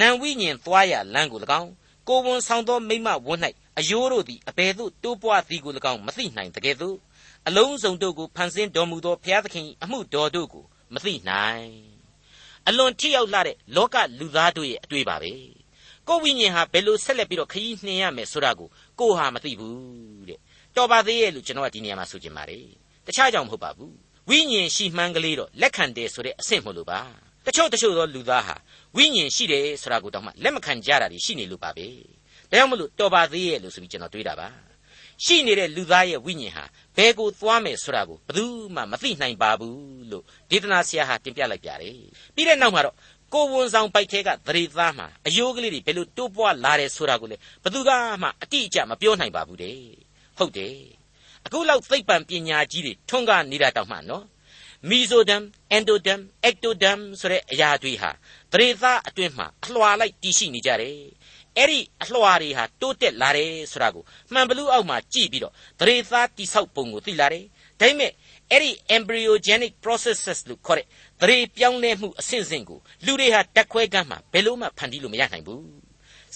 [0.00, 1.70] နံဝိညာဉ်သွားရလမ်းကို၎င်း
[2.08, 3.40] ကိုဝန်ဆောင်သောမိမဝန်း၌
[3.78, 6.96] အယိုးတို့သည်အဘယ်သို့တိုးပွားသည်ကို၎င်းမသိနိုင်တကယ်သို့
[7.48, 11.70] အလုံးစုံတို့ကိုဖန်ဆင်းတော်မူသောဘုရားသခင်အမှုတော်တို့ကိုမသိနိုင်
[12.68, 15.32] အလွန်ထိရောက်လာတဲ့လောကလူသားတို့ရဲ့အတွေ့ပါပဲ
[16.08, 18.68] ကိုဝိညာဉ်ဟာဘယ်လိုဆက်လက်ပြီးတော့ခရီးနှင်ရမယ်ဆိုတာကို
[19.00, 20.38] ကိုဟာမသိဘူးတဲ့
[20.76, 22.66] တော်ပါသေးရဲ့လို့ကျွန်တော်ကဒီနေရာမှာဆိုချင်ပါတယ်
[23.06, 23.94] တခြားကြောင့်မဟုတ်ပါဘူး
[24.28, 27.00] ဝိညာဉ်ရှိမှန်းကလေးတော့လက်ခံတယ်ဆိုတဲ့အဆင့်မလို့ပါ
[27.46, 28.56] တချို့တချို့သောလူသားဟာ
[28.96, 31.86] ဝိညာဉ်ရှိတယ်ဆိုတာကိုတော့မှလက်မခံကြတာရှိနေလို့ပါပဲ
[32.50, 34.48] ဒါကြောင့်မလို့တော်ပါသေးရဲ့လို့ဆိုပြီးကျွန်တော်တွေးတာပါ
[35.24, 36.64] ရှိနေတဲ့လူသားရဲ့ဝိညာဉ်ဟာ
[36.96, 38.44] ဘယ်ကိုသွားမယ်ဆိုတာကိုဘယ်သူ
[38.74, 41.96] မှမသိနိုင်ပါဘူးလို့ဒေသနာဆရာဟာတင်ပြလိုက်ပြတယ်
[42.34, 42.96] ပြီးတဲ့နောက်မှာတော့
[43.34, 47.90] ကိုဝန်ဆောင်ပိုက်ထဲကသရေသားမှာအယိုးကလေးတွေဘယ်လိုတိုးပွားလာတယ်ဆိုတာကိုလေဘယ်သူက
[48.22, 49.78] မှအတိအကျမပြောနိုင်ပါဘူးတဲ့
[50.38, 50.76] ဟုတ်တယ်
[51.46, 54.24] အခုလောက်သိပ္ပံပညာကြီးတွေထွန်းကားနေတာတောင်မှနော်
[54.88, 58.10] မီဇိုဒမ်အန်ဒိုဒမ်အက်တိုဒမ်ဆိုတဲ့အရာတွေဟာ
[58.52, 60.98] သရေသားအတွင်းမှာအလွှာလိုက်တည်ရှိနေကြတယ်
[61.58, 67.44] အဲ့ဒီအလွှာတွေဟာတိုးတက်လာတယ်ဆိုတာကိုမှန်ဘလူးအောက်မှာကြည့်ပြီးတော့သရေသားတိဆောက်ပုံကိုသိလာတယ်
[67.80, 68.12] ဒါပေမဲ့
[68.50, 70.86] အဲ့ဒီ embryogenic processes လို့ခေါ်တဲ့
[71.20, 75.86] သရေပြောင်းလဲမှုအဆင့်ဆင့်ကိုလူတွေဟာတက်ခွဲကမ်းမှာဘယ်လို့မှဖန်တီးလို့မရနိုင်ဘူး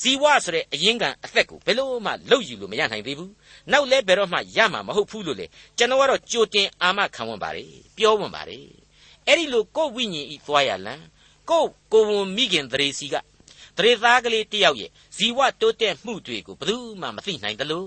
[0.01, 3.33] ဇီဝဆိုတဲ့အရင်းခံအသက်ကိုဘယ်လို့မှလုတ်ယူလို့မရနိုင်သေးဘူး
[3.73, 5.47] နောက်လဲဘယ်တော့မှရမှာမဟုတ်ဘူးလို့လေ
[5.79, 8.65] ကျွန်တော်ကတော့ကြိုတင်အာမခံဝင်ပါတယ်ပြောဝင်ပါတယ်
[9.27, 10.95] အဲ့ဒီလိုကိုယ်ဝိညာဉ်ဤသွားရလံ
[11.51, 13.15] ကိုယ်ကိုယ်ဝန်မိခင်သရေစီက
[13.79, 17.85] တရေသားကလေးတယောက်ရဲ့ဇီဝတိုးတက်မှုတွေကိုဘယ်သူမှမသိနိုင်သလို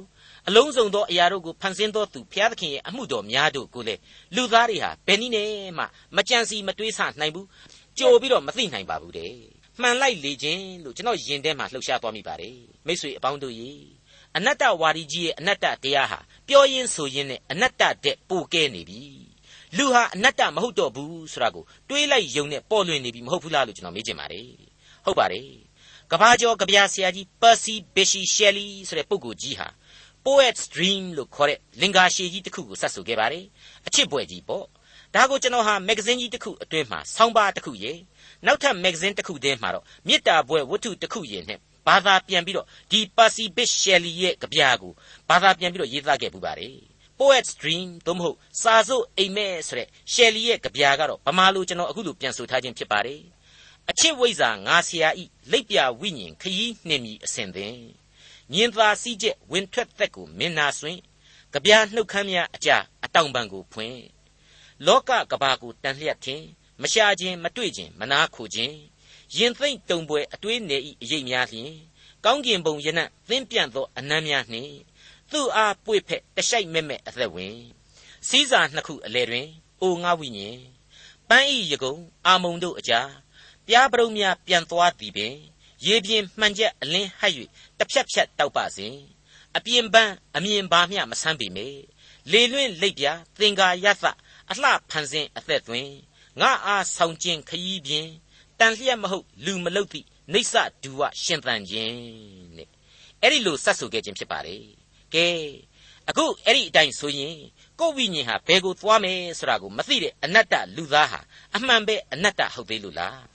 [0.48, 3.96] အလုံးစုံသောအရာတို့ကိုဖန်ဆင်းသောသူဘုရားသခင်ရဲ့အမှုတော်များတို့ကိုလေ
[4.36, 5.84] လူသားတွေဟာဘယ်နည်းနဲ့မှ
[6.16, 7.48] မကြံစီမတွေးဆနိုင်ဘူး
[8.00, 9.34] ကြိုပြီးတော့မသိနိုင်ပါဘူးတဲ့
[9.82, 13.72] မှန်လိုက်လေခြင်းလို့ကျွန်တော်ယင်ထဲမှာလှုပ်ရှားသွားမိပါတယ်မိတ်ဆွေအပေါင်းတို့ရေ
[14.38, 19.02] အနတ္တဝါဒီကြီးရဲ့အနတ္တတရားဟာပြောရင်းဆိုရင်းနဲ့အနတ္တတဲ့ပိုကဲနေပြီ
[19.78, 24.48] လူဟာအနတ္တမဟုတ်တော့ဘူးဆိုတာကိုတွေးလိုက်ယုံနဲ့ပေါ်လွင်နေပြီမဟုတ်ဘူးလားလို့ကျွန်တော်မေးချင်ပါတယ်
[25.06, 25.63] ဟုတ်ပါတယ်
[26.14, 29.68] ကဘာကျော်ကဗျာဆရာကြီးပါစီဘီရှီရှယ်လီဆိုတဲ့ပုဂ္ဂိုလ်ကြီးဟာ
[30.26, 33.46] Poet's Dream လို့ခေါ်တဲ့လင်္ကာရှည်ကြီးတစ်ခုကိုစတ်ဆိုခဲ့ပါတယ်
[33.88, 34.66] အချစ်ပွဲကြီးပေါ့
[35.16, 37.94] ဒါကိုကျွန်တော်ဟာမဂ္ဂဇင်းကြီးတစ်ခုအတွင်းမှာဆောင်းပါးတစ်ခုရေ
[38.46, 44.92] နောက်ထပ်မဂ္ဂဇင်းတစ်ခုတည်းမှာတော့မေတ္တာပွဲဝတ္ထုတစ်ခုရေနဲ့ဘာသာပြန်ပြီးတော့ဒီ Percy Bysshe Shelley ရဲ့ကြပြာကို
[45.30, 46.76] ဘာသာပြန်ပြီးတော့ရေးသားခဲ့ပူပါတယ်
[47.20, 53.22] Poet's Dream သို့မဟုတ်စာစုပ်အိမ်မက်ဆိုတဲ့ Shelley ရဲ့ကြပြာကတော့ဗမာလိုကျွန်တော်အခုလိုပြန်ဆိုထားခြင်းဖြစ်ပါတယ်
[53.90, 57.76] အချစ်ဝိဇ္ဇာငါဆရာဤလိပ်ပြဝိညာဉ်ခยีနှင့်မြည်အစဉ်သင်
[58.52, 60.98] မြင်သာစည်းချက်ဝင်ထွက်သက်ကိုမင်နာဆွင်
[61.54, 62.70] ကြပြာနှုတ်ခမ်းများအကြ
[63.04, 64.00] အတောင်ပံကိုဖွင့်
[64.86, 66.46] လောကကဘာကိုတန်လျက်ခြင်း
[66.82, 68.76] မရှာခြင်းမတွေ့ခြင်းမနာခိုခြင်း
[69.36, 71.72] ရင်သိမ့်တုံပွဲအတွေးနေဤအရေးများလျင်
[72.26, 74.74] ကောင်းကင်ဘုံယနံ့သင်းပြန့်သောအနမ်းများနှင့်
[75.32, 77.58] သူ့အားပွေဖက်တရှိုက်မဲ့မဲ့အသက်ဝင်
[78.28, 79.48] စည်းစာနှစ်ခုအလဲတွင်
[79.82, 80.60] အိုငါဝိညာဉ်
[81.30, 83.10] ပန်းဤယကုံအာမုံတို့အကြား
[83.68, 85.36] ပြားပရုံများပြန်သွားသည်ပင်
[85.86, 87.34] ရေပြင်းမှန်ချက်အလင်းဟပ်၍
[87.78, 88.96] တစ်ဖြတ်ဖြတ်တောက်ပါစဉ်
[89.58, 91.68] အပြင်ပန်းအမြင်ပါမျှမဆန်းပေမေ
[92.32, 93.06] လေလွင့်လိပ်ပြ
[93.40, 94.06] သင်္ကာယသ
[94.52, 95.94] အလှဖန်ဆင်းအသက်သွင်း
[96.42, 98.12] ငါအားဆောင်ခြင်းခရီးပြင်း
[98.60, 100.54] တန်လျက်မဟုတ်လူမလုတ်သည့်နေဆ
[100.84, 101.98] ဒူဝရှင်သန်ခြင်း
[102.58, 102.70] တဲ့
[103.22, 104.58] အဲ့ဒီလိုစတ်ဆူခဲ့ခြင်းဖြစ်ပါလေ
[105.14, 105.28] ကဲ
[106.10, 107.38] အခုအဲ့ဒီအတိုင်းဆိုရင်
[107.80, 111.20] ကိုယ်ဝိညာဉ်ဟာဘယ်ကိုသွားမယ်ဆိုတာကိုမသိတဲ့အနတ္တလူသားဟာ
[111.56, 113.33] အမှန်ပဲအနတ္တဟုတ်သေးလို့လား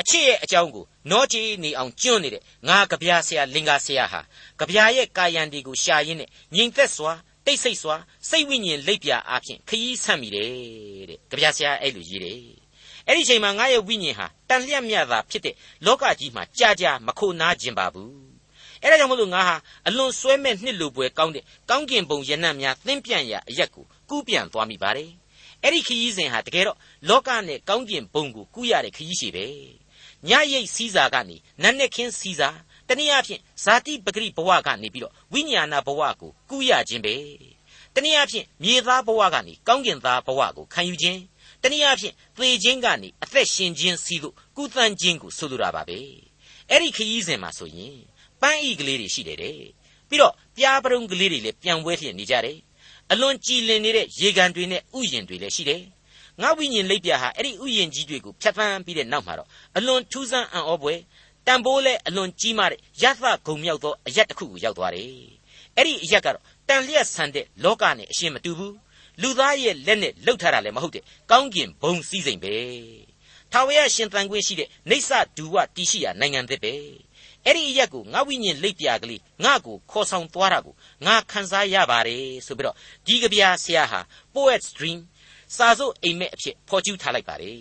[0.00, 4.20] အချစ်ရဲ့အကြောင်းကိုနောကြည်နေအောင်ကျွန့်နေတဲ့ငါကဗျာဆရာလင်္ကာဆရာဟာ
[4.60, 7.12] ကဗျာရဲ့ကာယံဒီကိုရှာရင်းနဲ့ငြိမ်သက်စွာ
[7.46, 7.96] တိတ်ဆိတ်စွာ
[8.28, 10.48] စိတ်ဝိညာဉ်လိပ်ပြအားဖြင့်ခရီးဆန့်မိတယ်
[11.08, 12.40] တဲ့ကြပြဆရာအဲ့လိုရေးတယ်
[13.06, 15.54] အဲ့ဒီချိန်မှာငါရဲ့ဝိညာဉ်ဟာတန်လျက်မြတ်သာဖြစ်တဲ့
[15.86, 18.30] လောကကြီးမှာကြာကြာမခိုနာခြင်းပါဘူး
[18.82, 25.10] အဲ့ဒါကြောင့်မလို့ငါဟာအလွန်ဆွဲမဲ့နှစ်လိုပွဲကောင်းတဲ့ကောင်းကင်ဘုံရနံ့များသင်းပြန်ရာအရက်ကိုကူးပြန်သွားမိပါတယ်
[25.62, 26.78] အဲ့ဒီခရီးစဉ်ဟာတကယ်တော့
[27.08, 29.46] လောကနဲ့ကောင်းကင်ဘုံကိုကူးရတဲ့ခရီးရှိပဲ
[30.28, 32.50] ညရိတ်စည်းစာကနေနတ်နဲ့ခင်းစည်းစာ
[32.88, 37.14] တနည်းအားဖြင့်ဇာတိပဂရိဘဝကနေပြီးတော့ဝိညာဏဘဝကိုကူးရခြင်းပဲ
[37.94, 41.20] တနည်းအားဖြင့်မြေသားဘဝကနေကောင်းကင်သားဘဝကိုခံယူခြင်း
[41.62, 45.98] တနည်းအားဖြင့်သေခြင်းကနေအသက်ရှင်ခြင်းစီသို့ကုသန်းခြင်းကိုဆိုလိုတာပါပဲ
[46.70, 47.98] အဲ့ဒီခရီးစဉ်မှာဆိုရင်
[48.40, 49.58] ပန်းဤကလေးတွေရှိတယ်တဲ့
[50.08, 52.58] ပြီးတော့ပြားပရုံကလေးတွေလည်းပြန်ပွဲလျက်နေကြတယ်
[53.10, 55.82] အလွန်ကြည်လင်နေတဲ့ရေကန်တွေနဲ့ဥယျင်တွေလည်းရှိတယ်
[56.42, 61.00] ငါဝိညာဉ်လိပ်ပြာဟာအဲ့ဒီဥယျင်ကြီးတွေကိုဖြတ်သန်းပြီးတဲ့နောက်မှာတော့အလွန်ထူးဆန်းအံ့ဩဖွယ်
[61.46, 65.10] တန်ဖိုးလဲအလွန်ကြီးမားတဲ့ရသဂုံမြောက်သောအရက်တစ်ခုကိုရောက်သွားတယ်
[65.76, 68.76] အဲ့ဒီအရက်ကတော့တန်လျက်ဆန်တဲ့လောကနဲ့အရှင်မတူဘူး
[69.22, 72.54] လူသားရဲ့လက်နဲ့လှုပ်ထားတာလည်းမဟုတ်တဲ့ကောင်းကင်ဘုံစည်းစိမ်ပဲ
[73.52, 76.74] ထာဝရရှင်သန်ခွင့်ရှိတဲ့နေဆဒူဝတီရှိရာနိုင်ငံသစ်ပဲ
[77.46, 80.74] အဲ့ဒီအရက်ကိုငါဝိညာဉ်လိပ်ပြာကလေးငါ့ကိုခေါ်ဆောင်သွားတာကို
[81.06, 84.00] ငါခံစားရပါတယ်ဆိုပြီးတော့ဒီကဗျာဆရာဟာ
[84.34, 84.98] poet's dream
[85.56, 87.60] စာစုပ်အိမ်မက်အဖြစ်ဖော်ကျူးထားလိုက်ပါတယ်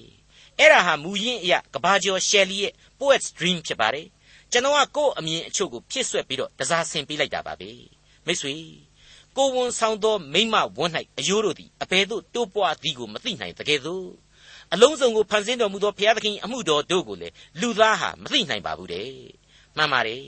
[0.60, 4.08] အဲ့ဒါဟာမူရင်းအရာကဘာကျော်ရှယ်လီရဲ့ poet's dream ဖြစ်ပါတယ်
[4.52, 7.72] ကျွန်တော်ကကိုယ့်အမြင်အချို့ကိုဖြစ်ဆွဲပြီးတော့တစားဆင်ပေးလိုက်တာပါပဲ
[8.26, 8.56] မိတ်ဆွေ
[9.38, 14.08] ကိုဝန်ဆောင်သောမိမဝန်း၌အယိုးတို့သည်အဘယ်သို့တိုးပွားသည်ကိုမသိနိုင်တကယ်သို့
[14.74, 19.12] အလုံးစုံကိုဖန်ဆင်းတော်မူသောဘုရားသခင်အမှုတော်တို့ကိုလည်းလူသားဟာမသိနိုင်ပါဘူးတဲ့
[19.78, 20.26] မှန်ပါတယ်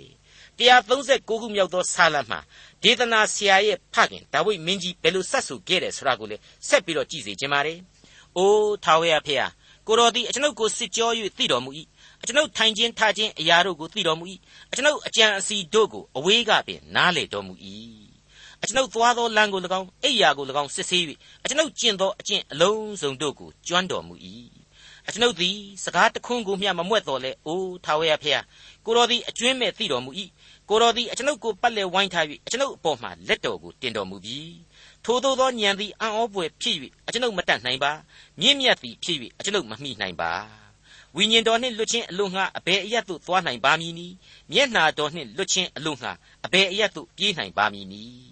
[0.61, 2.39] 136ခုမြောက်သောဆာလံမှာ
[2.83, 7.77] ဒေသနာဆရာရဲ့ဖခင်ဒါဝိဒ်မင်းကြီးဘယ်လိုဆက်ဆူခဲ့တယ်ဆိုတာကိုလည်းဆက်ပြီးတော့ကြည့်စေချင်ပါတယ်။
[8.37, 9.47] အိုးထာဝရဖေဟာ
[9.87, 11.69] ကိုတော်သည်အကျွန်ုပ်ကိုစစ်ကြော၍သိတော်မူ၏
[12.21, 14.25] အကျွန်ုပ်ထိုင်ခြင်းထားခြင်းအရာတို့ကိုသိတော်မူ၏
[14.71, 17.53] အကျွန်ုပ်အကြံအစီတို့ကိုအဝေးကပင်နားလေတော်မူ၏
[18.63, 21.03] အကျွန်ုပ်သွားသောလမ်းကို၎င်းအိယာကို၎င်းစစ်ဆေး၍
[21.43, 24.15] အကျွန်ုပ်ကျင့်သောအကျင့်အလုံးစုံတို့ကိုကျွမ်းတော်မူ၏
[25.11, 28.41] အကျွန်ုပ်သည်စကားတခွန်းကိုမျှမမွက်တော်လဲအိုးထာဝရဖေဟာ
[28.85, 30.11] ကိုတော်သည်အကျွင်းမဲ့သိတော်မူ၏
[30.69, 34.39] ကိုတော်သည်အကျွန်ုပ်ကိုပတ်လည်ဝိုင်းထား၍အကျွန်ုပ်အပေါ်မှာလက်တော်ကိုတင်တော်မူပြီ
[35.05, 36.75] ထိုသို့သောဉာဏ်သည်အံ့ဩဖွယ်ဖြစ်၍
[37.07, 37.91] အကျွန်ုပ်မတတ်နိုင်ပါ
[38.39, 40.31] မြင့်မြတ်သည်ဖြစ်၍အကျွန်ုပ်မမိနိုင်ပါ
[41.15, 44.15] ဝိညာဉ်တော်နှင့်လွတ်ခြင်းအလို့ငှာအဘယ်အရတ်သို့သွားနိုင်ပါမည်နည်း
[44.51, 46.11] မျက်နာတော်နှင့်လွတ်ခြင်းအလို့ငှာ
[46.45, 48.30] အဘယ်အရတ်သို့ပြေးနိုင်ပါမည်နည်း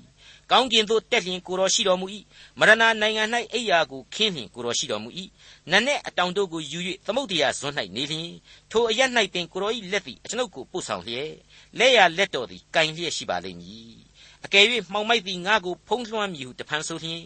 [0.52, 2.08] ကောင်းကင်သို့တက်လျင်ကိုတော်ရှိတော်မူ၏
[2.60, 5.10] မရဏနိုင်ငံ၌အိယာကိုခင်းလျင်ကိုတော်ရှိတော်မူ၏
[5.72, 8.32] နတ်နှင့်အတောင်တို့ကိုယူ၍သမုတ်တရားဇွန်း၌နေလျင်
[8.72, 9.02] ထိုအရ၌
[9.34, 11.32] ပင်ကိုတော်၏လက်သည်အကျွန်ုပ်ကိုပို့ဆောင်လျက်
[11.78, 13.94] လက်ရလက်တော်သည်ကင်လျက်ရှိပါလိမ့်မည်
[14.46, 17.22] အကယ်၍မှောင်မိုက်သည်ငါကိုဖုံးလွှမ်းမြူတဖန်ဆိုလျင်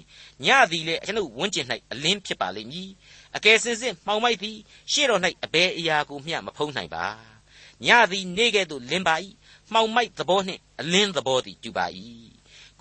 [0.46, 2.90] ညသည်လည်းအကျွန်ုပ်ဝန်းကျင်၌အလင်းဖြစ်ပါလိမ့်မည်
[3.36, 4.58] အကယ်စင်စစ်မှောင်မိုက်သည်
[4.92, 7.06] ရှေ့တော်၌အဘယ်အရာကိုမျှမဖုံးနိုင်ပါ
[7.86, 9.16] ညသည်နေကဲ့သို့လင်းပါ၏
[9.74, 11.88] မှောင်မိုက်သဘောနှင့်အလင်းသဘောသည်တူပါ၏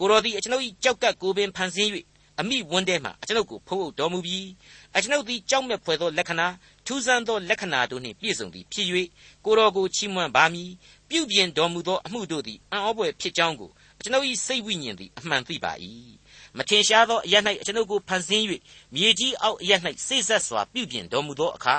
[0.02, 1.90] ကိုတော်သည်အကျွန်ုပ်၏ကြောက်ကပ်ကိုပင်ဖန်ဆင်း၍
[2.40, 4.48] အမိဝန်းထဲမှအကျွန်ုပ်ကိုဖုံးအုပ်တော်မူပြီး
[4.96, 6.46] အကျွန်ုပ်သည်ကြောက်မဲ့ဖွယ်သောလက္ခဏာ
[6.86, 8.86] ထူးဆန်းသောလက္ခဏာတို့နှင့်ပြည့်စုံသည်ဖြစ်၍
[9.44, 10.70] ကိုတော်ကိုချီးမွမ်းပါမည်
[11.08, 15.72] ပြုပြင်တော်မူသောအမှုတို့သည်အံ့ဩဖွယ်ဖြစ်ကြောင်းကိုအကျွန်ုပ်၏စိတ်ဝိညာဉ်သည်အမှန်သိပါ၏
[16.56, 18.44] မထင်ရှားသောအရ၌အကျွန်ုပ်ကိုဖန်ဆင်း၍
[18.94, 19.72] မြေကြီးအောက်အရ၌
[20.06, 21.76] စိတ်ဆက်စွာပြုပြင်တော်မူသောအခါ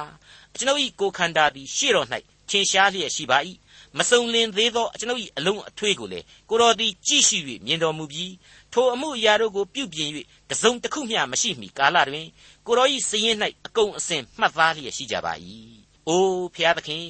[0.54, 2.08] အကျွန်ုပ်၏ကိုယ်ခန္ဓာသည်ရှေ့တော်၌
[2.50, 3.38] ထင်ရှားလျက်ရှိပါ၏
[3.98, 8.34] မစုံလင်သေးသောအကျွန်ုပ်၏အလုံးအထွေးကိုလည်းကိုတော်သည်ကြည့်ရှု၍မြင်တော်မူပြီး
[8.74, 10.10] ထိုအမှုအရာတို့ကိုပြုပြင်၍
[10.50, 12.28] တစုံတစ်ခုမျှမရှိမီကာလတွင်
[12.66, 15.34] ကိုတော်၏စည်ရင်၌အကုန်အစင်မှတ်သားလျက်ရှိကြပါ၏
[16.08, 17.06] အိုးဖျားသခင်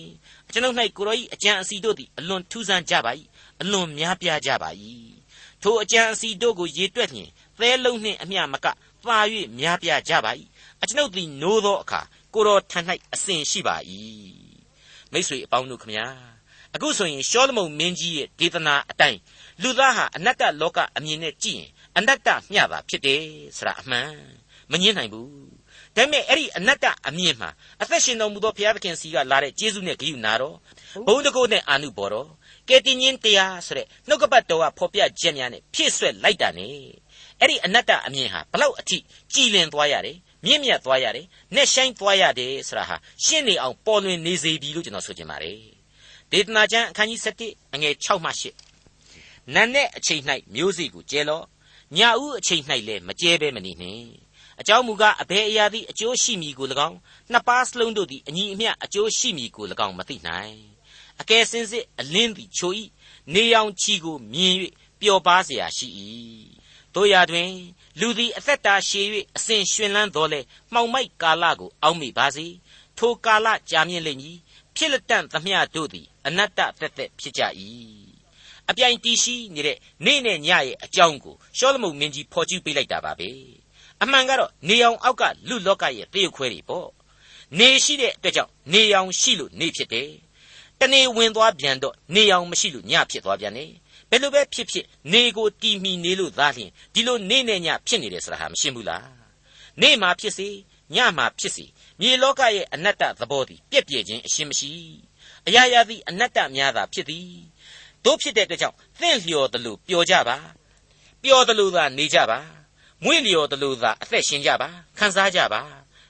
[0.48, 3.12] အကျွန်ုပ်၌ကိုတော်၏အကြံအစီတို့သည်အလွန်ထူးဆန်းကြပါ၏
[3.62, 4.69] အလွန်များပြားကြပါ၏
[5.62, 8.67] ထိုအကြံအစီတို့ကိုရေတွက်လျင်သဲလုံးနှင့်အမျှမက
[9.06, 9.19] ပါ၍
[9.60, 10.32] များပြားကြပါ၏
[10.82, 12.02] အကျွန်ုပ်သည်နိုးသောအခါ
[12.34, 12.80] ကိုတော်ထံ၌
[13.13, 13.76] အစဉ်ရှိပါ၏
[15.12, 16.33] မိတ်ဆွေအပေါင်းတို့ခမညာ
[16.75, 19.19] အခုဆိုရင်ရှောလမုန်မင်းကြီးရဲ့ဒေသနာအတိုင်း
[19.62, 23.21] လူသားဟာအနတ္တလောကအမြင်နဲ့ကြည့်ရင်အနတ္တမျှတာဖြစ်တယ်
[23.57, 24.09] ဆိုတာအမှန်
[24.71, 25.29] မငင်းနိုင်ဘူး
[25.95, 27.49] ဒါပေမဲ့အဲ့ဒီအနတ္တအမြင်မှာ
[27.81, 30.55] အသက်ရှင်တော်မူသောဘုရားသခင်စီကလာတဲ့ကျေးဇူးနဲ့ဂရုနာတော်
[31.07, 32.29] ဘုန်းတကုတ်နဲ့အာနုဘော်တော်
[32.69, 36.67] ကယ်တင်ရှင်တရားဆိုတဲ့နှုတ်ကပတ်တော်ကဖော်ပြချက်များနဲ့ဖြည့်ဆွက်လိုက်တာ ਨੇ
[37.39, 38.97] အဲ့ဒီအနတ္တအမြင်ဟာဘလောက်အထိ
[39.33, 45.83] ကြည်လင်သွားရတယ်မြင့်မြတ်သွားရတယ်နှက်ဆိုင်သွားရတယ်ဆိုတာဟာရှင်းနေအောင်ပေါ်လွင်နေစေပြီလို့ကျွန်တော်ဆိုချင်ပါတယ်
[46.33, 50.22] ဒေသနာကျမ်းအခန်းကြီး7အငယ်6မှ8နန်းနဲ့အချိန်၌
[50.55, 51.44] မျိုးစေ့ကိုကျဲလော့
[51.96, 54.09] ညဦးအချိန်၌လည်းမကျဲဘဲမနေနှင့်
[54.61, 56.96] အကြောင်းမူကားအဘယ်အရာသည်အကျိုးရှိမည်ကို၎င်း
[57.33, 60.57] နှစ်ပါးစလုံးတို့သည်အညီအမျှအကျိုးရှိမည်ကို၎င်းမသိနိုင်
[61.20, 62.72] အကယ်စင်စစ်အလင်းသည်ချို၏
[63.35, 64.55] နေရောင်ခြီကိုမြင်၍
[65.01, 65.88] ပျော်ပါเสียရှိ၏
[66.94, 67.51] တို့ရာတွင်
[68.01, 70.40] လူသည်အသက်တာရှည်၍အစဉ်ရှင်လန်းတော်လဲ
[70.72, 72.46] မှောင်မိုက်ကာလကိုအောက်မေ့ပါစေ
[72.98, 74.38] ထိုကာလကြာမြင့်လိမ့်မည်
[74.75, 77.41] ဖြစ်လက်တန့်သမျှတို့သည် အနတ္တသက်သက်ဖြစ်ကြ၏
[78.69, 83.29] အပြိုင်တီးရှိနေတဲ့နေ့နဲ့ညရဲ့အကြောင်းကိုရှောလမုန်မင်းကြီးဖော်ကျူးပေးလိုက်တာပါပဲ
[84.01, 86.89] အမှန်ကတော့နေအောင်အောက်ကလူလောကရဲ့တရုပ်ခွဲတွေပေါ့
[87.59, 90.09] နေရှိတဲ့အတွက်ကြောင့်နေအောင်ရှိလို့နေဖြစ်တယ်
[90.79, 93.71] တနေ့ဝင်သွားပြန်တော့နေအောင်မရှိလို့ညဖြစ်သွားပြန်တယ်
[94.09, 99.07] ဘယ်လိုပဲဖြစ်ဖြစ်နေကိုတီမီနေလို့သားလျင်ဒီလိုနေနဲ့ညဖြစ်နေတယ်ဆိုတာဟာမရှင်းဘူးလား
[99.81, 100.47] နေမှာဖြစ်စေ
[100.95, 101.65] ညမှာဖြစ်စေ
[102.04, 104.72] မြေလောကရဲ့အနတ္တသဘောသည်ပြက်ပြဲခြင်းအရှင်းမရှိ
[105.48, 107.30] အရာရာသည်အနတ္တများသာဖြစ်သည်
[108.06, 110.38] တို့ဖြစ်တဲ့အတွက်ကြောင့်သင့်လျော်သလိုပျော်ကြပါ
[111.24, 112.39] ပျော်သလိုသာနေကြပါ
[113.04, 115.62] မွေ့လျော်သလိုသာအသက်ရှင်ကြပါခံစားကြပါ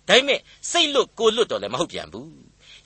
[0.08, 0.40] ဒါပေမဲ့
[0.72, 2.32] စိတ်လွတ်ကိုလွတ်တော့လည်းမဟုတ်ပြန်ဘူး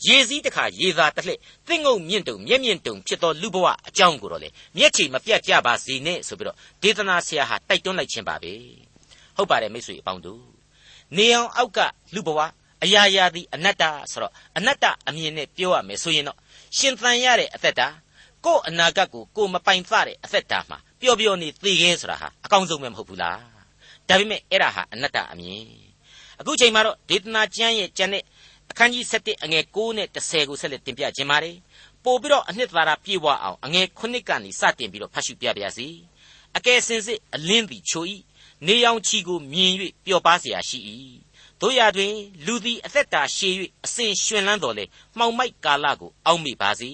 [0.05, 8.53] ရေစည်းတစ်ခါရေသာတစ်လှည့်သင့်ငုံမြင့်တုံမျက်မြင့်တုံဖြစ်သောလူဘဝအကြောင်းကိုတော့လေမျက်ခြေမပြတ်ကြပါစေနဲ့ဆိုပြီးတော့ဒေသနာဆရာဟာတိုက်တွန်းလိုက်ခြင်းပါပဲ
[9.37, 10.43] ဟုတ်ပါတယ်မိတ်ဆွေအပေါင်းတို့
[11.17, 11.79] နေအောင်အောက်က
[12.15, 12.39] လူဘဝ
[12.84, 16.38] အရာရာသည်အနတ္တဆိုတော့အနတ္တအမြင်နဲ့ပြောရမယ်ဆိုရင်တော့
[16.78, 17.88] ရှင်သန်ရတဲ့အသက်တာ
[18.44, 23.40] ကို့အနာဂတ်ကိုကိုမပိုင်သတဲ့အသက်တာမှာပျော်ပျော်နေသေခဲဆိုတာဟာအကောင်းဆုံးပဲမဟုတ်ဘူးလား
[24.08, 25.64] ဒါပေမဲ့အဲ့ဒါဟာအနတ္တအမြင်
[26.40, 28.24] အခုချိန်မှာတော့ဒေသနာကျမ်းရဲ့ကျမ်းတဲ့
[28.70, 31.56] အခန်းကြီး7အငယ်9နဲ့10ကိုဆက်လက်တင်ပြခြင်းပါတယ်
[32.04, 35.88] ပို့ပြီးတော့အနှစ်သာရပြည့်ဝအောင်အငယ်9ကနေစတင်ပြီးတော့ဖတ်ရှုပြပါရစေ
[36.56, 38.04] အကယ်စင်စစ်အလင်းသည်ချို၏
[38.66, 39.72] နေရောင်ခြီကိုမြင်၍
[40.04, 40.78] ပျော်ပါเสียရှိ၏
[41.61, 42.13] တို့ရတွင်
[42.45, 43.53] လူသည် အသက်တာရှည်၍
[43.85, 44.85] အစဉ်ရှင်လန်းတော်လေ
[45.17, 46.91] မှောင်မိုက်ကာလကို အောက်မေ့ပါစေ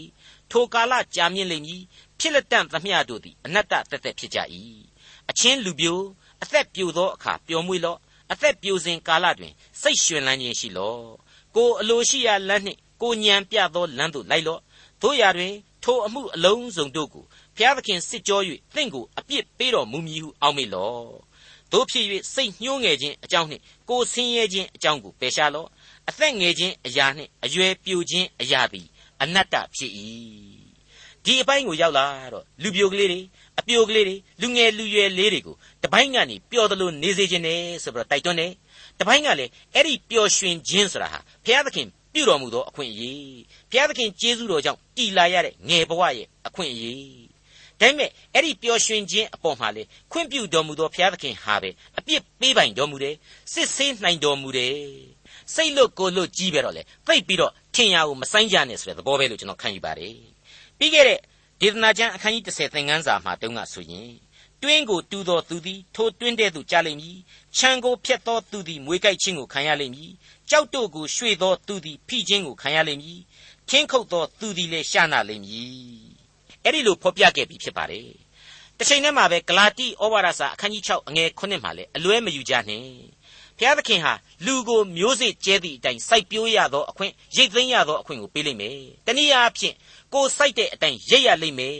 [0.51, 1.81] ထိုကာလကြာမြင့်လိမ့်မည်
[2.19, 4.39] ဖြစ်လက်တန့်သမျှတို့သည် အနတ္တသက်သက် ဖြစ်ကြ၏
[5.29, 5.99] အချင်းလူပြို
[6.43, 7.99] အသက်ပြိုသောအခါ ပျော်မွေ့လော့
[8.31, 11.03] အသက်ပြိုစဉ်ကာလတွင် စိတ်ရွှင်လန်းခြင်းရှိလော့
[11.55, 14.61] ကိုအလိုရှိရာလမ်းနှင့် ကိုညံပြသောလမ်းသို့ လိုက်လော့
[15.01, 18.41] တို့ရာတွင် ထိုအမှုအလုံးစုံတို့ကို ဘုရားသခင်စစ်ကြော၍
[18.75, 21.07] သင်ကို အပြစ်ပေးတော်မူမည်ဟု အောက်မေ့လော့
[21.73, 25.67] တို့ဖြစ်၍စိတ်ညှိုးငယ်ခြင်းအကြောင်းနှင့်ကိုဆင်းရဲခြင်းအကြောင်းကိုပယ်ရှားလော့
[26.09, 28.87] အသက်ငယ်ခြင်းအရာနှင့်အရွယ်ပြိုခြင်းအရာသည်
[29.21, 29.91] အနတ္တဖြစ်၏
[31.25, 33.19] ဒီအပိုင်းကိုရောက်လာတော့လူပြိုကလေးတွေ
[33.59, 38.51] အပြိုကလေးတွေလူငယ်လူရွယ်လေးတွေကိုတပိုင်းကနေပျော်တယ်လို့နေစေခြင်းနဲ့ဆိုပြီးတော့တိုက်တွန်းတယ်
[38.99, 47.32] တပိုင်းကလည်းအဲ့ဒီပျော်ရွှင်ခြင်းဆိုတာဟာဘုရားသခင်ပြုတော်မူသောအခွင့်အရေးဘုရားသခင်ကျေးဇူးတော်ကြောင့်တည်လာရတဲ့ငယ်ဘဝရဲ့အခွင့်အရေး
[47.83, 53.15] ဒါပေမဲ့အဲ့ဒီပျော်ရွှင်ခြင်းအပေါ်မှာလေခွင့်ပြုတော်မူသောဘုရားသခင်ဟာပဲအပြစ်ပေးပိုင်တော်မူတယ်
[53.53, 54.75] စစ်ဆေးနိုင်တော်မူတယ်
[55.53, 60.15] စိတ်လွတ်ကိုလွတ်ကြီးပဲတော့လေသိပ်ပြီးတော့ထင်ရကိုမဆိုင်ကြနဲ့ဆိုတဲ့သဘောပဲလို့ကျွန်တော်ခံယူပါတယ်
[60.77, 61.19] ပြီးခဲ့တဲ့
[61.61, 64.11] ဒေသနာကျမ်းအခန်းကြီး30သင်ခန်းစာမှာတုန်းကဆိုရင်
[64.63, 67.17] တွင်းကိုတူသောသူသည်ထိုတွင်းတဲ့သို့ကြလိမ့်မည်
[67.57, 70.11] ခြံကိုဖျက်သောသူသည်မွေကြိုက်ခြင်းကိုခံရလိမ့်မည်
[70.49, 73.19] ကြောက်တို့ကိုရွှေ့သောသူသည်ဖိခြင်းကိုခံရလိမ့်မည်
[73.69, 76.22] ခင်းခုတ်သောသူသည်လည်းရှာနာလိမ့်မည်
[76.63, 78.07] အဲ့ဒီလိုဖော်ပြခဲ့ပြီးဖြစ်ပါတယ်
[78.77, 82.89] တစ်ချိန်တည်းမှာပဲဂလာတိဩဝါဒစာအခန်းကြီး6အငယ်9မှာလည်းအလွဲမယူကြနှင့်
[83.57, 84.13] ဘုရားသခင်ဟာ
[84.45, 89.75] လူကိုမျိုးစေ့ကျဲသည့်အတိုင်းစိုက်ပျိုးရသောအခွင့်ရိတ်သိမ်းရသောအခွင့်ကိုပေးလိမ့်မယ်တနည်းအားဖြင့်
[90.13, 91.79] ကိုစိုက်တဲ့အတိုင်းရိတ်ရလိမ့်မယ်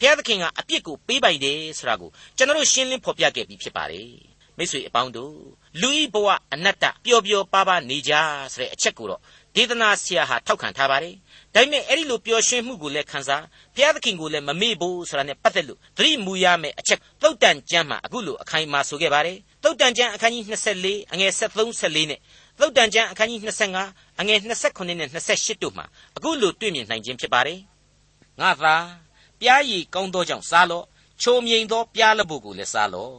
[0.00, 4.10] ဘုရားသခင်ကအပြစ်ကိုပေးပိုင်တယ်ဆိုတာကိုကျွန်တော်တို့ရှင်းလင်းဖော်ပြခဲ့ပြီးဖြစ်ပါတယ်
[4.56, 5.36] မိတ်ဆွေအပေါင်းတို့
[5.80, 8.12] လူဤဘဝအနတ္တပျော်ပျော်ပါးပါးနေကြ
[8.54, 9.20] ဆိုတဲ့အချက်ကိုတော့
[9.54, 11.14] ဒေသနာဆရာဟာထောက်ခံထားပါတယ်
[11.54, 22.18] ဒါပေမဲ့အဲ့ဒီလိုပျော်ရွှင်မှုကိုလည်းခံစားဘုရားသခင်ကိုလည်းမမေ့ဘူးဆိုတာနဲ့ပတ်သက်လို့သတိမူရမယ်အချက်သုတ်တန်ကျမ်းမှာအခုလိုအခိုင်အမာဆိုခဲ့ပါတယ်သုတ်တန်ကျမ်းအခန်းကြီး24အငယ်73 74နဲ့
[22.60, 23.40] သုတ်တန်ကျမ်းအခန်းကြီး
[23.80, 25.84] 25အငယ်29နဲ့28တို့မှာ
[26.16, 27.60] အခုလိုတွေ့မြင်နိုင်ခြင်းဖြစ်ပါတယ်
[28.40, 28.76] ငါသာ
[29.40, 30.84] ပြားရည်ကောင်းသောကြောင့်စားလော့
[31.22, 33.14] ချိုမြိန်သောပြားလပုတ်ကိုလည်းစားလော့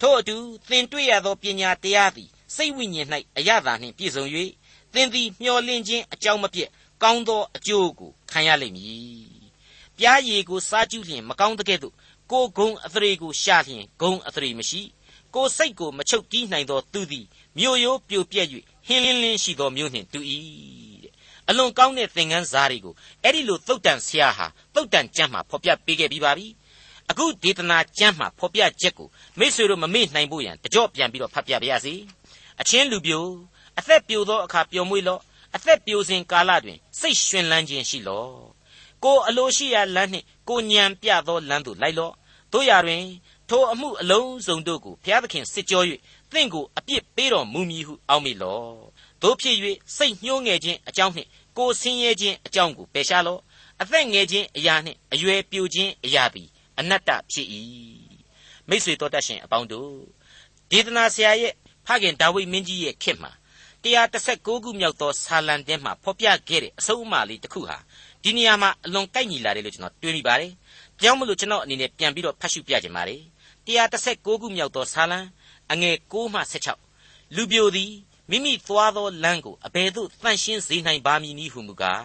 [0.00, 0.36] ထို့အတူ
[0.68, 4.24] သင်တွေ့ရသောပညာတရားသည်စိတ်ဝိညာဉ်၌အရသာနှင့်ပြည့်စုံ၍
[4.94, 6.68] သင်သည်မျှော်လင့်ခြင်းအကြောင်းမပြည့်
[7.02, 9.36] ကောင်းသောအကျိုးကိုခံရလိမ့်မည်။
[9.98, 11.94] ပြားရည်ကိုစားကျူးလျင်မကောင်းတဲ့ကဲ့သို့
[12.30, 14.82] ကိုဂုံအသရေကိုရှာလျင်ဂုံအသရေမရှိ
[15.34, 17.26] ကိုစိတ်ကိုမချုပ်တီးနိုင်သောသူသည်
[17.58, 18.48] မြို့ရိုးပြိုပြက်၍
[18.86, 20.20] ဟင်းလင်းလင်းရှိသောမြို့နှင့်တူ၏
[21.02, 21.12] တဲ့
[21.48, 26.46] အလွန်ကောင်းတဲ့သင်ခန်းစာတွေကိုအဲ့ဒီလိုသုတ်တန်ဆရာဟာသုတ်တန်ကျမ်းမှာဖော်ပြပေးခဲ့ပြီးပါပြီ
[27.10, 31.94] အခုဒေသနာကျမ်းမှာဖော်ပြချက်ကိုမိတ်ဆွေတို့မမေ့နိုင်ဖို့ရန်တကြော့ပြန်ပြီးတော့ဖတ်ပြပါရစေ
[32.60, 33.24] အချင်းလူပြို
[33.78, 35.20] အသက်ပြိုသောအခါပျော်မွေ့လော့
[35.56, 38.32] အသက်ပြိုစဉ်ကာလတွင် စိတ်ရွှင်လန်းခြင်းရှိလော့
[39.04, 42.14] ကိုအလိုရှိရာလမ်းနှင့်ကိုညံပြသောလမ်းသို့လိုက်လော့
[42.52, 43.02] တို့ရာတွင်
[43.48, 45.82] ထိုအမှုအလုံးစုံတို့ကိုဘုရားသခင်စစ်ကြော၍
[46.32, 48.74] သင်ကိုအပြစ်ပေးတော်မူမည်ဟုအောက်မေ့လော့
[49.22, 49.56] တို့ဖြစ်၍
[49.96, 53.40] စိတ်ညှိုးငယ်ခြင်းအကြောင်းနှင့်ကိုဆင်းရဲခြင်းအကြောင်းကိုပယ်ရှားလော့
[53.82, 57.46] အသက်ငယ်ခြင်းအရာနှင့်အရွယ်ပြိုခြင်းအရာသည်အနတ္တဖြစ်၏
[58.68, 59.90] မိတ်ဆွေတော်တတ်ရှင်အပေါင်းတို့
[60.70, 61.52] ဒေသနာဆရာရဲ့
[61.86, 63.32] ဖခင်ဒါဝိဒ်မင်းကြီးရဲ့ခေတ်မှာ
[63.86, 67.76] 136ခုမြောက်သောဆာလံတဲမှာဖော်ပြခဲ့တဲ့အဆုံးအမလေးတစ်ခုဟာ
[68.22, 70.52] ဒီနေရာမှာအလွန်ကိုက်ညီလာတယ်လို့ကျွန်တော်တွေးမိပါတယ်။
[71.00, 73.20] ကြောင်းမလို့ကျွန်တော်အနေနဲ့ပြန်ပြီးတော့ဖတ်ရှုပြခြင်းပါတယ်။
[73.66, 75.20] 136ခုမြောက်သောဆာလံ
[75.72, 76.40] အငယ်6မှ
[76.92, 77.92] 16လူပြိုသည်
[78.30, 82.04] မိမိသွားသောလမ်းကိုအဘယ်သို့တန့်ရှင်းစေနိုင်ပါမည်နည်းဟုမူကား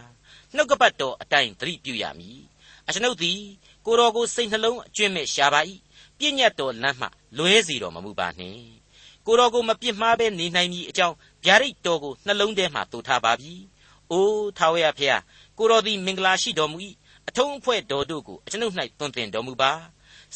[0.56, 2.40] နှုတ်ကပတ်တော်အတိုင်းသတိပြုရမည်။
[2.88, 3.40] အကျွန်ုပ်သည်
[3.86, 5.62] ကိုတော်ကိုစိတ်နှလုံးအကျွင့်မဲ့ရှာပါ၏။
[6.18, 8.64] ပြည့်ညတ်တော်လမ်းမှလွဲစီတော်မမူပါနှင့်။
[9.26, 11.16] ကိုတော်ကိုမပြစ်မှားဘဲနေနိုင်မည်အကြောင်း
[11.46, 13.54] ဗျာဒိတ်တော်ကိုနှလုံးထဲမှတူထားပါပြီ။
[14.12, 15.22] အိုးထာဝရဖျား
[15.58, 16.78] ကိုတော်သည်မင်္ဂလာရှိတော်မူ၏
[17.28, 19.72] အထုံးအဖွဲ့တော်တို့ကိုအကျွန်ုပ်၌တွင်တင်တော်မူပါ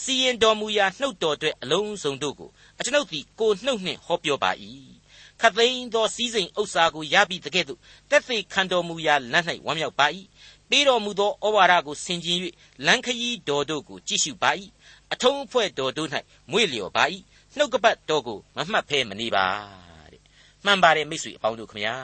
[0.01, 4.51] စီရင်တော်မူရာနှုတ်တော်အတွက်အလုံးစုံတို့ကိုအကျွန်ုပ်သည်ကိုနှုတ်နှင့်ဟောပြောပါ၏
[5.41, 10.07] ခသိန်းသောစည်းစိမ်ဥစ္စာကိုရပြီးတကဲ့သို့တက်သိခံတော်မူရာလမ်း၌ဝမ်းမြောက်ပါ၏
[10.69, 12.37] ပေးတော်မူသောဩဝါဒကိုဆင်ခြင်၍
[12.85, 14.51] လမ်းခရီးတော်တို့ကိုကြည့်ရှုပါ၏
[15.13, 16.09] အထုံးအဖွဲ့တော်တို့၌
[16.51, 17.03] မွေ့လျော်ပါ၏
[17.55, 19.84] နှုတ်ကပတ်တော်ကိုမမှတ်ဖဲမနေပါတဲ့
[20.65, 21.95] မှန်ပါတယ်မိတ်ဆွေအပေါင်းတို့ခမညာ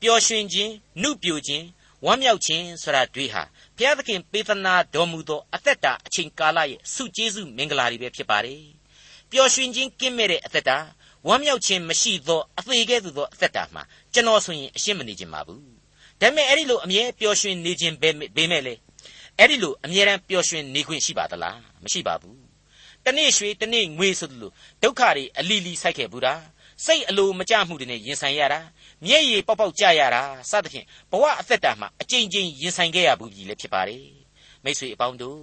[0.00, 1.64] ပျော်ရွှင်ခြင်းနှုတ်ပြိုခြင်း
[2.04, 3.42] ဝမ်းမြောက်ခြင်းဆိုတာတွေဟာ
[3.76, 8.62] ဘုရားသခင်ပေးသနာတော်မူသောအသက်တာအချိန်ကာလရဲ့ဆုကျေးဇူးမင်္ဂလာတွေပဲဖြစ်ပါတယ်။
[9.30, 10.78] ပျော်ရွှင်ခြင်းကင်းမဲ့တဲ့အသက်တာ
[11.28, 15.60] ဝမ်းမြောက်ခြင်းမရှိသောအသေးကဲ့သို့သောအသက်တာမှာကျွန်တော်ဆိုရင်အရှင်းမနေခြင်းပါဘူး။
[16.20, 18.08] ဒါပေမဲ့အဲ့ဒီလိုအမြဲပျော်ရွှင်နေခြင်းပဲ
[18.50, 18.74] မဲ့လေ
[19.38, 22.36] အဲ့ဒီလိုအမြဲတမ်းပျော်ရွှင်နေခွင့်ရှိပါသလားမရှိပါဘူး။
[23.04, 24.50] တနေ့ရွှေတနေ့ငွေဆိုသလို
[24.82, 26.34] ဒုက္ခတွေအလီလီဆိုက်ခဲ့ဘူးတာ
[26.84, 28.60] စိတ်အလိုမကျမှုတွေနဲ့ရင်ဆိုင်ရတာ
[29.04, 34.06] မျက်ရည်ပေါက်ပေါက်ကြရတာစသဖြင့်ဘဝအသက်တာမှာအကြိမ်ကြိမ်ရင်ဆိုင်ခဲ့ရဘူးပြီလည်းဖြစ်ပါတယ်
[34.64, 35.40] မိတ်ဆွေအပေါင်းတို့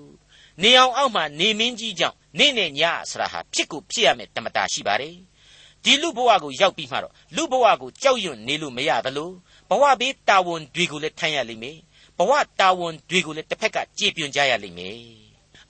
[0.62, 5.15] နေအောင်အောက်မှာနေမင်းကြီးကြောင့်နေ့နဲ့ညဆိုတာဟာဖြစ်ကိုဖြစ်ရမယ်တမတာရှိပါတယ်
[5.84, 9.32] ဒီလူဘဝကိုရောက်ပြီးမှတော့လူဘဝကိုကြောက်ရွံ့နေလို့မရသလို
[9.70, 11.78] ဘဝဘေးတာဝန်တွေကိုလည်းထမ်းရလိမ့်မယ်
[12.17, 15.00] ဘဝတာဝန်တွေကိုလည်းတစ်ဖက်ကကြေပြွန်ကြရလိမ့်မယ်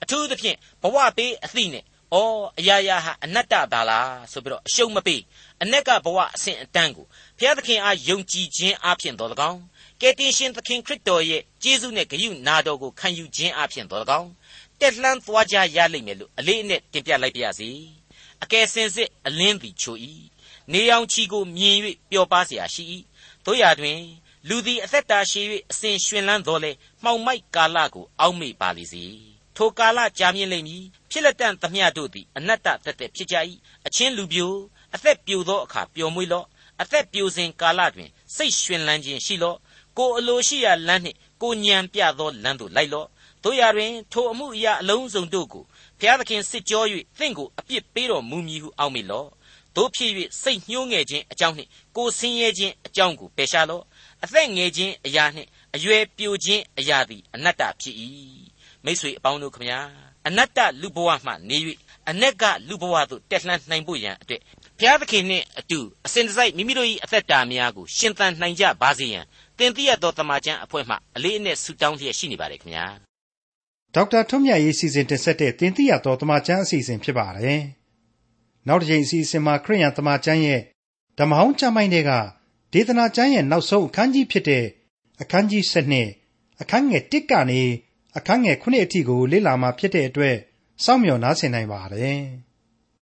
[0.02, 2.17] အထူးသဖြင့်ဘဝဘေးအသည့်နဲ့ ဩ
[2.59, 5.21] အရာရာဟာအနတ္တသာလားဆိုပြီးတော့အရှုံးမပေး
[5.63, 7.05] အ내ကဘဝအစဉ်အတန်းကို
[7.37, 9.61] ဘုရားသခင်အားယုံကြည်ခြင်းအပြင်တော်၎င်း
[10.01, 14.31] ကယ်တင်ရှင်သခင်ခရစ်တော်ရဲ့ကျေးဇူးနဲ့ဂရုနာတော်ကိုခံယူခြင်းအပြင်တော်၎င်း
[14.79, 17.69] တက်လှမ်းသွားကြရလိမ့်မယ်လို့အလေးအနက်တင်ပြလိုက်ပါရစေ
[18.43, 19.97] အကယ်စင်စစ်အလင်းသည်ချို၏
[20.71, 21.77] နေအောင်ချီကိုမြင်၍
[22.09, 22.83] ပျော်ပါเสียရှိ၏
[23.45, 23.99] တို့ရတွင်
[24.47, 26.71] လူသည်အသက်တာရှည်၍အစဉ်ရှင်လန်းတော်လဲ
[27.03, 29.05] မှောင်မိုက်ကာလကိုအောက်မေ့ပါလိစေ
[29.56, 33.36] ထိုကာလကြာမြင့်လိမ့်မည်ဖြစ်လက်တန့်သမျှတို့သည်အနတ္တသက်သက်ဖြစ်ကြ၏
[33.86, 34.52] အချင်းလူပြို
[34.94, 36.46] အသက်ပြိုသောအခါပျော်မွေ့လော့
[36.82, 39.58] အသက်ပြိုစဉ်ကာလတွင်စိတ်ရွှင်လန်းခြင်းရှိလော့
[39.98, 43.08] ကိုအလိုရှိရာလမ်းနှင့်ကိုညံပြသောလမ်းသို့လိုက်လော့
[43.42, 45.64] တို့ရတွင်ထိုအမှုအရာအလုံးစုံတို့ကို
[45.98, 46.84] ဘုရားသခင်စစ်ကြော၍
[47.18, 49.28] သင်ကိုအပြစ်ပေးတော်မူမည်ဟုအောက်မေ့လော့
[49.76, 50.12] တို့ဖြစ်၍
[50.42, 53.84] စိတ်ညှိုးငယ်ခြင်းအကြောင်းနှင့်ကိုဆင်းရဲခြင်းအကြောင်းကိုပယ်ရှားလော့
[54.24, 57.96] အသက်ငယ်ခြင်းအရာနှင့်အရွယ်ပြိုခြင်းအရာသည်အနတ္တဖြစ်၏
[58.84, 59.78] မိတ်ဆွေအပေါင်းတို့ခမညာ
[60.28, 61.58] အနတ္တလူဘဝမှနေ၍
[62.10, 64.40] အ내ကလူဘဝသို့တက်လှမ်းနိုင်ဖို့ရန်အတွက်
[64.78, 69.24] ဘုရားသခင်နှင့်အတူအစဉ်တစိုက်မိမိတို့၏အသက်တာများကိုရှင်သန်နိုင်ကြပါစေရန်
[69.58, 72.86] တင်ပြရသောတမန်ကျန်အဖွဲ့မှအလေးအနက်ဆုတောင်းလျက်ရှိနေပါတယ်ခင်ဗျာ
[73.94, 77.60] ဒေါက်တာထွန်းမြတ်ရေးစီစဉ်တင်ဆက်တဲ့တင်ပြရသောတမန်ကျန်အစီအစဉ်ဖြစ်ပါတယ်
[78.68, 80.60] နောက်တစ်ချိန်အစီအစဉ်မှာခရိယန်တမန်ကျန်ရဲ့
[81.18, 82.10] ဓမ္မဟောင်းကျမ်းပိုင်းတွေက
[82.72, 84.64] ဒေသနာကျမ်းရဲ့နောက်ဆုံးအခန်းကြီးဖြစ်တဲ့
[85.22, 85.62] အခန်းကြီး
[86.12, 87.62] 7အခန်းငယ်1ကနေ
[88.16, 90.36] အခန်းငယ်9အထိကိုလေ့လာမှဖြစ်တဲ့အတွက်
[90.84, 92.20] စောင့်မျှော်နားဆင်နိုင်ပါတယ်။